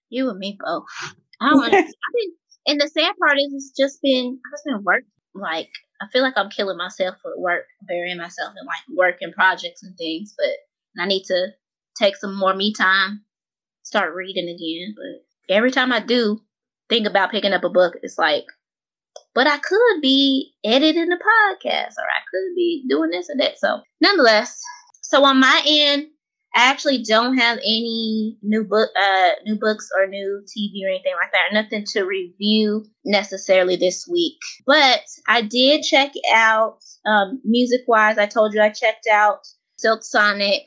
[0.09, 0.83] you and me both.
[1.41, 1.63] I don't.
[1.63, 2.31] I've been,
[2.67, 4.39] and the sad part is, it's just been.
[4.53, 5.03] I've been work.
[5.33, 5.69] Like
[6.01, 9.83] I feel like I'm killing myself with work, burying myself in like work and projects
[9.83, 10.33] and things.
[10.37, 11.47] But I need to
[11.97, 13.23] take some more me time,
[13.83, 14.95] start reading again.
[14.95, 16.41] But every time I do
[16.89, 18.45] think about picking up a book, it's like
[19.35, 23.59] but I could be editing a podcast or I could be doing this or that.
[23.59, 24.61] So, nonetheless,
[25.01, 26.07] so on my end,
[26.55, 31.13] I actually don't have any new book, uh, new books or new TV or anything
[31.21, 31.53] like that.
[31.53, 34.37] Nothing to review necessarily this week.
[34.65, 38.17] But I did check out, um, music wise.
[38.17, 39.47] I told you I checked out
[39.77, 40.65] Silk Sonic.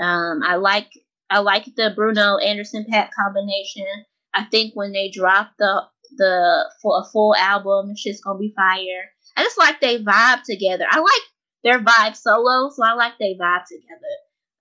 [0.00, 0.90] Um, I like
[1.30, 3.86] I like the Bruno Anderson .Paak combination.
[4.34, 5.82] I think when they dropped the
[6.16, 7.94] the for a full album.
[7.96, 9.10] Shit's gonna be fire.
[9.36, 10.86] I just like they vibe together.
[10.88, 11.22] I like
[11.64, 14.14] their vibe solo, so I like they vibe together.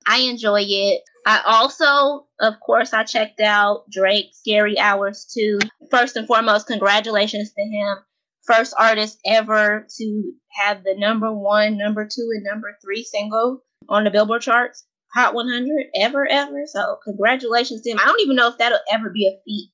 [0.07, 1.01] I enjoy it.
[1.25, 5.59] I also, of course, I checked out Drake Scary Hours too.
[5.91, 7.97] First and foremost, congratulations to him.
[8.43, 14.03] First artist ever to have the number one, number two, and number three single on
[14.03, 16.63] the Billboard charts, Hot 100, ever, ever.
[16.65, 17.99] So, congratulations to him.
[17.99, 19.69] I don't even know if that'll ever be a feat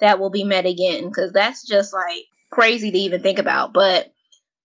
[0.00, 3.72] that will be met again because that's just like crazy to even think about.
[3.72, 4.12] But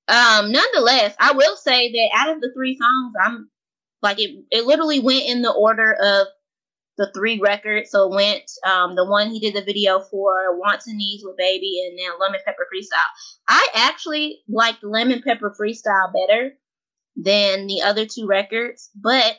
[0.07, 3.49] um, nonetheless, I will say that out of the three songs, I'm
[4.01, 4.45] like it.
[4.51, 6.27] It literally went in the order of
[6.97, 7.89] the three records.
[7.89, 11.37] So it went um, the one he did the video for, Wants and Needs with
[11.37, 12.99] Baby, and then Lemon Pepper Freestyle.
[13.47, 16.51] I actually liked Lemon Pepper Freestyle better
[17.15, 19.37] than the other two records, but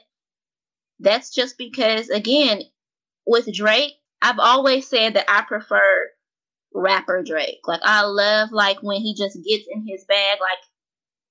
[1.01, 2.63] that's just because again
[3.27, 3.93] with Drake
[4.23, 6.11] I've always said that I prefer
[6.73, 7.61] rapper Drake.
[7.67, 10.59] Like I love like when he just gets in his bag, like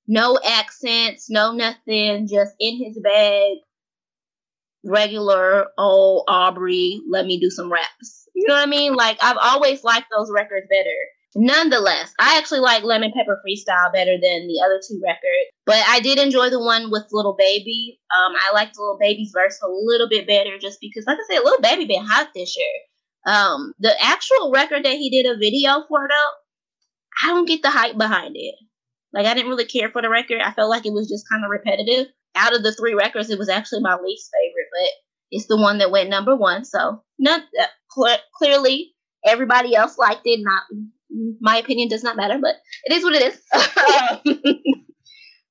[0.07, 3.57] no accents, no nothing, just in his bag.
[4.83, 8.27] Regular old Aubrey, let me do some raps.
[8.35, 8.93] You know what I mean?
[8.93, 10.89] Like I've always liked those records better.
[11.35, 16.01] Nonetheless, I actually like Lemon Pepper Freestyle better than the other two records, but I
[16.01, 17.99] did enjoy the one with Lil Baby.
[18.13, 21.43] Um, I liked Lil Baby's verse a little bit better just because, like I said,
[21.43, 23.33] Little Baby been hot this year.
[23.33, 26.31] Um, the actual record that he did a video for though,
[27.23, 28.55] I don't get the hype behind it.
[29.13, 30.41] Like I didn't really care for the record.
[30.41, 32.07] I felt like it was just kind of repetitive.
[32.35, 34.91] Out of the three records, it was actually my least favorite, but
[35.31, 36.65] it's the one that went number one.
[36.65, 38.93] So not uh, cl- clearly
[39.25, 40.39] everybody else liked it.
[40.41, 40.63] Not
[41.39, 42.55] my opinion does not matter, but
[42.85, 43.41] it is what it is.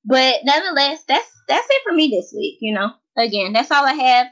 [0.04, 2.58] but nonetheless, that's that's it for me this week.
[2.60, 4.26] You know, again, that's all I have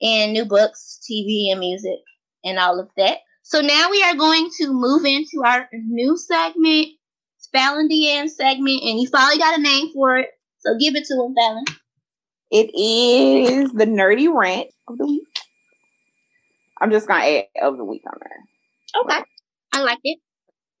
[0.00, 1.98] in new books, TV, and music,
[2.44, 3.18] and all of that.
[3.42, 6.88] So now we are going to move into our new segment,
[7.52, 10.28] Fallon Deanne segment, and you finally got a name for it.
[10.58, 11.64] So give it to him, Fallon.
[12.50, 15.26] It is the nerdy rant of the week.
[16.80, 19.02] I'm just gonna add of the week on there.
[19.02, 19.24] Okay,
[19.72, 20.18] I like it.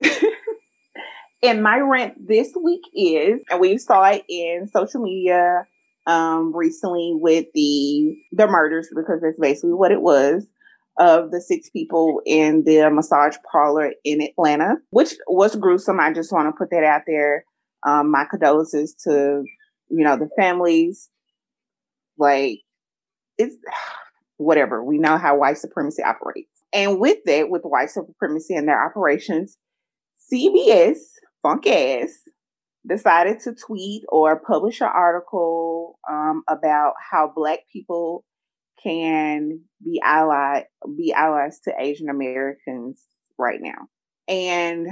[1.42, 5.66] and my rant this week is, and we saw it in social media
[6.06, 10.46] um, recently with the the murders because that's basically what it was
[10.98, 16.00] of the six people in the massage parlor in Atlanta, which was gruesome.
[16.00, 17.44] I just want to put that out there.
[17.86, 19.44] Um, my condolences to
[19.88, 21.08] you know the families.
[22.18, 22.60] Like
[23.38, 23.56] it's
[24.36, 24.82] whatever.
[24.82, 26.48] We know how white supremacy operates.
[26.72, 29.58] And with that, with white supremacy and their operations,
[30.32, 30.98] CBS,
[31.42, 32.10] funk ass,
[32.88, 38.24] decided to tweet or publish an article um, about how Black people
[38.82, 40.62] can be ally
[40.96, 43.02] be allies to Asian Americans
[43.38, 43.88] right now.
[44.26, 44.88] And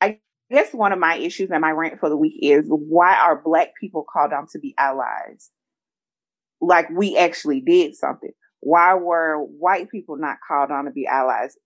[0.00, 0.18] I
[0.50, 3.72] guess one of my issues and my rant for the week is why are Black
[3.80, 5.50] people called on to be allies?
[6.60, 8.32] Like we actually did something.
[8.60, 11.56] Why were white people not called on to be allies?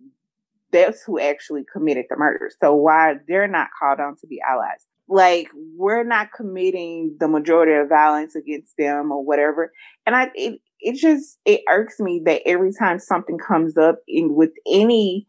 [0.73, 2.51] That's who actually committed the murder.
[2.61, 4.87] So why they're not called on to be allies?
[5.09, 9.73] like we're not committing the majority of violence against them or whatever
[10.07, 14.35] and i it, it just it irks me that every time something comes up in
[14.35, 15.27] with any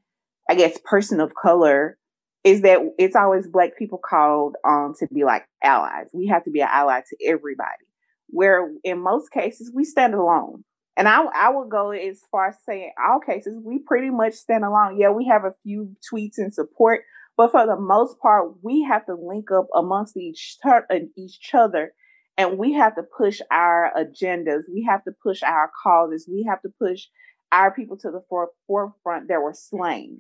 [0.50, 1.98] i guess person of color
[2.44, 6.52] is that it's always black people called on to be like allies we have to
[6.52, 7.86] be an ally to everybody
[8.28, 10.64] where in most cases we stand alone
[11.00, 14.64] and I, I would go as far as saying all cases we pretty much stand
[14.64, 17.02] alone yeah we have a few tweets in support
[17.40, 20.86] but for the most part, we have to link up amongst each, ter-
[21.16, 21.94] each other
[22.38, 24.64] and we have to push our agendas.
[24.70, 26.28] We have to push our causes.
[26.30, 27.06] We have to push
[27.54, 30.20] our people to the for- forefront that were slain.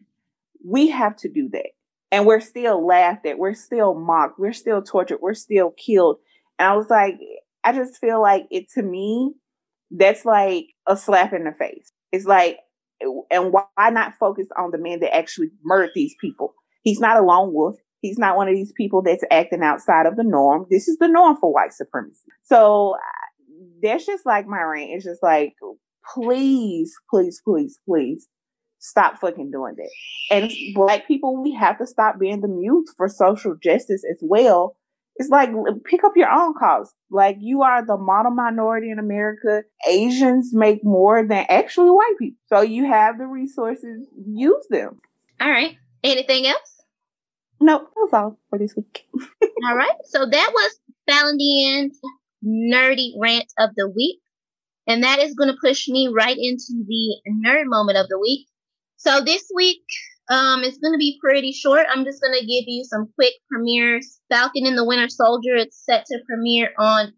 [0.65, 1.71] We have to do that.
[2.09, 3.37] And we're still laughed at.
[3.37, 4.39] We're still mocked.
[4.39, 5.19] We're still tortured.
[5.21, 6.19] We're still killed.
[6.57, 7.19] And I was like,
[7.65, 9.33] I just feel like it to me,
[9.91, 11.91] that's like a slap in the face.
[12.11, 12.57] It's like,
[13.31, 16.53] and why not focus on the men that actually murdered these people?
[16.81, 17.75] He's not a lone wolf.
[18.01, 20.65] He's not one of these people that's acting outside of the norm.
[20.69, 22.19] This is the norm for white supremacy.
[22.43, 22.95] So
[23.81, 24.91] that's just like my rant.
[24.91, 25.53] It's just like,
[26.13, 28.27] please, please, please, please
[28.79, 29.89] stop fucking doing that.
[30.31, 34.77] And black people, we have to stop being the mute for social justice as well.
[35.19, 35.49] It's like
[35.83, 36.93] pick up your own cause.
[37.11, 39.63] Like you are the model minority in America.
[39.85, 42.39] Asians make more than actually white people.
[42.47, 45.01] So you have the resources, use them.
[45.41, 45.75] All right.
[46.05, 46.83] Anything else?
[47.59, 49.05] Nope, that was all for this week.
[49.67, 49.91] all right.
[50.05, 51.99] So that was Valendine's
[52.41, 54.21] nerdy rant of the week.
[54.87, 58.47] And that is going to push me right into the nerd moment of the week.
[58.95, 59.83] So this week,
[60.29, 61.85] um, it's going to be pretty short.
[61.89, 64.19] I'm just going to give you some quick premieres.
[64.29, 65.55] Falcon and the Winter Soldier.
[65.55, 67.13] It's set to premiere on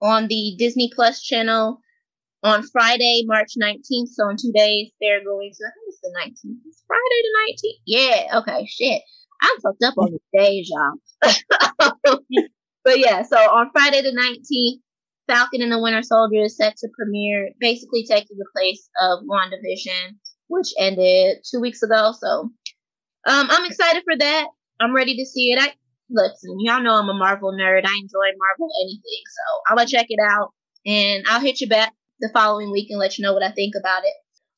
[0.00, 1.80] on the Disney Plus channel
[2.42, 4.08] on Friday, March 19th.
[4.12, 6.58] So in two days, they're going to, I think it's the 19th.
[6.66, 7.80] It's Friday the 19th.
[7.86, 9.02] Yeah, okay, shit.
[9.40, 12.20] I'm fucked up on the days, y'all.
[12.84, 14.80] but yeah, so on Friday the 19th,
[15.28, 20.16] Falcon and the Winter Soldier is set to premiere, basically taking the place of WandaVision,
[20.48, 22.12] which ended two weeks ago.
[22.18, 22.50] So
[23.26, 24.46] um, I'm excited for that.
[24.80, 25.60] I'm ready to see it.
[25.60, 25.72] I
[26.10, 27.84] listen, y'all know I'm a Marvel nerd.
[27.84, 30.52] I enjoy Marvel anything, so I'm gonna check it out
[30.86, 33.74] and I'll hit you back the following week and let you know what I think
[33.78, 34.14] about it.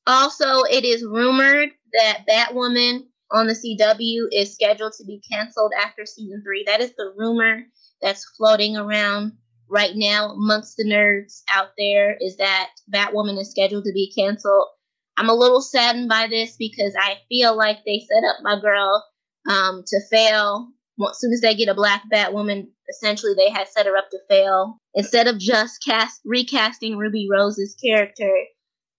[0.06, 6.04] Also, it is rumored that Batwoman on the CW is scheduled to be canceled after
[6.04, 6.64] season three.
[6.66, 7.62] That is the rumor
[8.00, 9.32] that's floating around
[9.68, 14.66] right now amongst the nerds out there is that Batwoman is scheduled to be canceled.
[15.20, 19.04] I'm a little saddened by this because I feel like they set up my girl
[19.46, 20.68] um, to fail.
[20.98, 24.18] As soon as they get a black Batwoman, essentially they had set her up to
[24.30, 24.78] fail.
[24.94, 28.32] Instead of just cast recasting Ruby Rose's character,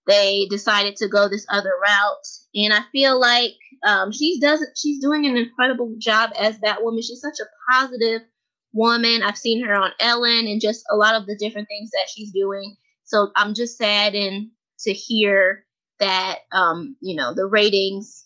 [0.06, 2.28] they decided to go this other route.
[2.54, 3.54] And I feel like
[3.84, 7.04] um, she's does she's doing an incredible job as Batwoman.
[7.04, 8.22] She's such a positive
[8.74, 9.24] woman.
[9.24, 12.32] I've seen her on Ellen and just a lot of the different things that she's
[12.32, 12.76] doing.
[13.06, 14.52] So I'm just saddened
[14.82, 15.66] to hear
[16.02, 18.26] that um, you know the ratings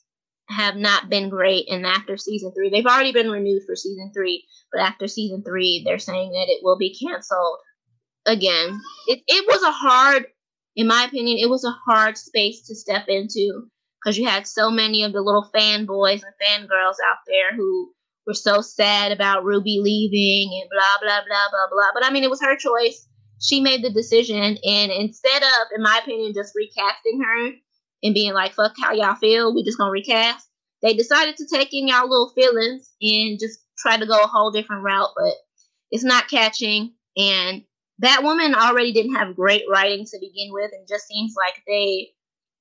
[0.50, 1.68] have not been great.
[1.70, 5.84] And after season three, they've already been renewed for season three, but after season three,
[5.86, 7.60] they're saying that it will be canceled
[8.26, 8.82] again.
[9.08, 10.26] It it was a hard,
[10.76, 13.68] in my opinion, it was a hard space to step into
[14.04, 17.92] because you had so many of the little fanboys and fangirls out there who
[18.28, 21.92] were so sad about Ruby leaving and blah blah blah blah blah.
[21.94, 23.08] But I mean, it was her choice.
[23.42, 27.52] She made the decision, and instead of, in my opinion, just recasting her
[28.06, 30.48] and being like, "Fuck how y'all feel," we just gonna recast.
[30.82, 34.52] They decided to take in y'all little feelings and just try to go a whole
[34.52, 35.34] different route, but
[35.92, 36.94] it's not catching.
[37.18, 37.64] And
[38.00, 42.12] that woman already didn't have great writing to begin with, and just seems like they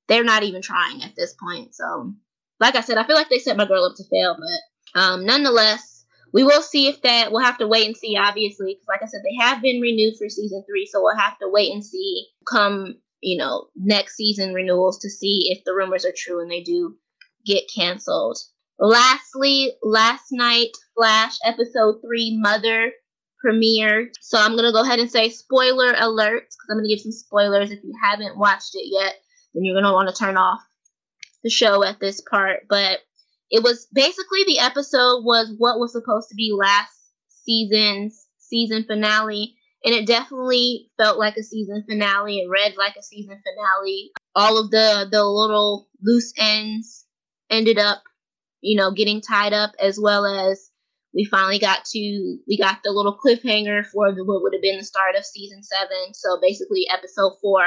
[0.08, 1.74] they're not even trying at this point.
[1.74, 2.14] So,
[2.60, 5.24] like I said, I feel like they set my girl up to fail, but um,
[5.24, 7.32] nonetheless, we will see if that.
[7.32, 10.14] We'll have to wait and see, obviously, because like I said, they have been renewed
[10.18, 14.54] for season three, so we'll have to wait and see come you know next season
[14.54, 16.96] renewals to see if the rumors are true and they do
[17.44, 18.38] get canceled.
[18.78, 22.92] Lastly, last night, Flash episode three, Mother
[23.44, 24.08] premiered.
[24.20, 27.70] So I'm gonna go ahead and say spoiler alert because I'm gonna give some spoilers
[27.70, 29.14] if you haven't watched it yet
[29.54, 30.60] then you're going to want to turn off
[31.42, 32.66] the show at this part.
[32.68, 33.00] But
[33.50, 36.92] it was basically the episode was what was supposed to be last
[37.28, 39.54] season's season finale
[39.84, 42.38] and it definitely felt like a season finale.
[42.38, 44.12] It read like a season finale.
[44.34, 47.04] All of the the little loose ends
[47.50, 48.02] ended up
[48.62, 50.70] you know getting tied up as well as
[51.14, 54.78] we finally got to we got the little cliffhanger for the, what would have been
[54.78, 56.14] the start of season seven.
[56.14, 57.64] So basically episode four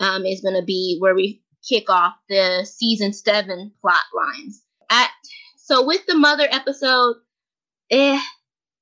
[0.00, 4.62] um, is going to be where we kick off the season seven plot lines.
[4.90, 5.10] At
[5.56, 7.16] so with the mother episode
[7.90, 8.20] eh,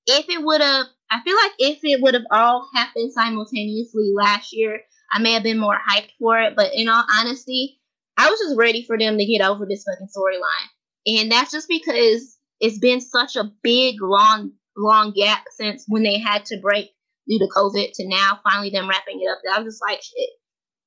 [0.07, 4.53] if it would have i feel like if it would have all happened simultaneously last
[4.53, 4.81] year
[5.13, 7.81] i may have been more hyped for it but in all honesty
[8.21, 10.69] i was just ready for them to get over this fucking storyline.
[11.07, 16.19] And that's just because it's been such a big long long gap since when they
[16.19, 16.91] had to break
[17.29, 19.39] due to covid to now finally them wrapping it up.
[19.53, 20.29] I was just like shit.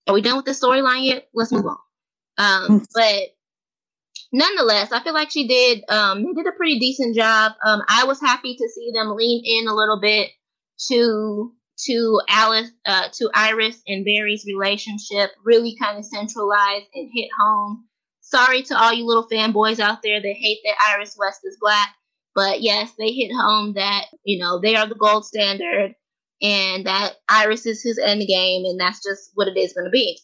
[0.08, 1.28] Are we done with the storyline yet?
[1.34, 1.78] Let's move on.
[2.38, 3.24] Um but
[4.34, 7.54] nonetheless, I feel like she did um they did a pretty decent job.
[7.66, 10.30] Um I was happy to see them lean in a little bit
[10.90, 11.54] to
[11.86, 17.88] to Alice uh to Iris and Barry's relationship, really kind of centralized and hit home.
[18.22, 21.94] Sorry to all you little fanboys out there that hate that Iris West is black,
[22.36, 25.94] but yes, they hit home that, you know, they are the gold standard
[26.42, 29.92] and that Iris is his end game and that's just what it is going to
[29.92, 30.20] be.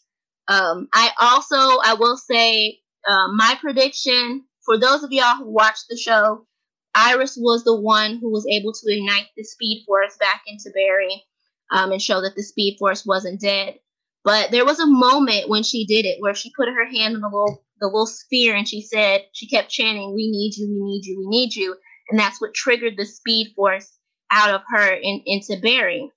[0.48, 2.80] Um, I also, I will say,
[3.10, 6.46] uh, my prediction for those of y'all who watched the show,
[6.94, 11.24] Iris was the one who was able to ignite the Speed Force back into Barry
[11.72, 13.80] um, and show that the Speed Force wasn't dead.
[14.24, 17.22] But there was a moment when she did it where she put her hand on
[17.22, 20.80] the little the little sphere and she said she kept chanting, "We need you, we
[20.80, 21.76] need you, we need you,"
[22.12, 23.98] and that's what triggered the Speed Force
[24.32, 26.12] out of her and into Barry.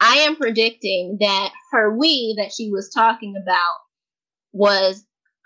[0.00, 3.78] I am predicting that her we that she was talking about
[4.52, 5.04] was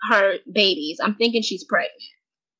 [0.09, 0.99] her babies.
[1.01, 2.01] I'm thinking she's pregnant.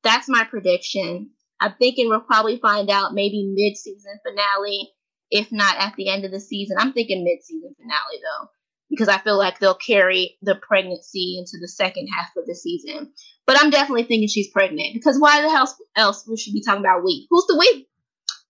[0.02, 1.30] That's my prediction.
[1.60, 4.90] I'm thinking we'll probably find out maybe mid season finale,
[5.30, 6.76] if not at the end of the season.
[6.78, 8.48] I'm thinking mid season finale though,
[8.90, 13.12] because I feel like they'll carry the pregnancy into the second half of the season.
[13.46, 16.82] But I'm definitely thinking she's pregnant because why the hell else we should be talking
[16.82, 17.26] about we?
[17.30, 17.88] Who's the we?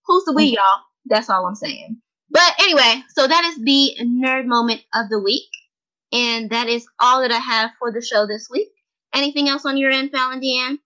[0.07, 0.83] Who's the we, y'all?
[1.07, 2.01] That's all I'm saying.
[2.31, 5.49] But anyway, so that is the nerd moment of the week.
[6.13, 8.69] And that is all that I have for the show this week.
[9.19, 10.79] Anything else on your end, Fallon Deanne?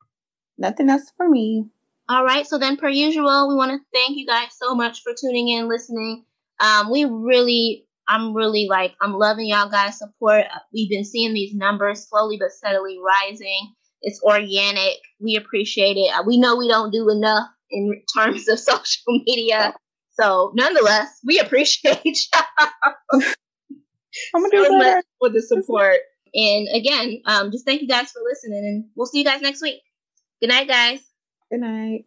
[0.56, 1.66] Nothing else for me.
[2.08, 2.46] All right.
[2.46, 5.68] So then, per usual, we want to thank you guys so much for tuning in,
[5.68, 6.24] listening.
[6.60, 10.46] Um, we really, I'm really like, I'm loving y'all guys' support.
[10.72, 13.74] We've been seeing these numbers slowly but steadily rising.
[14.00, 14.96] It's organic.
[15.20, 16.10] We appreciate it.
[16.26, 19.74] We know we don't do enough in terms of social media.
[20.18, 22.02] So, nonetheless, we appreciate
[22.34, 22.94] y'all.
[24.34, 25.98] I'm gonna do so much for the support.
[26.34, 29.62] And again, um, just thank you guys for listening, and we'll see you guys next
[29.62, 29.82] week.
[30.40, 31.00] Good night, guys.
[31.50, 32.00] Good night.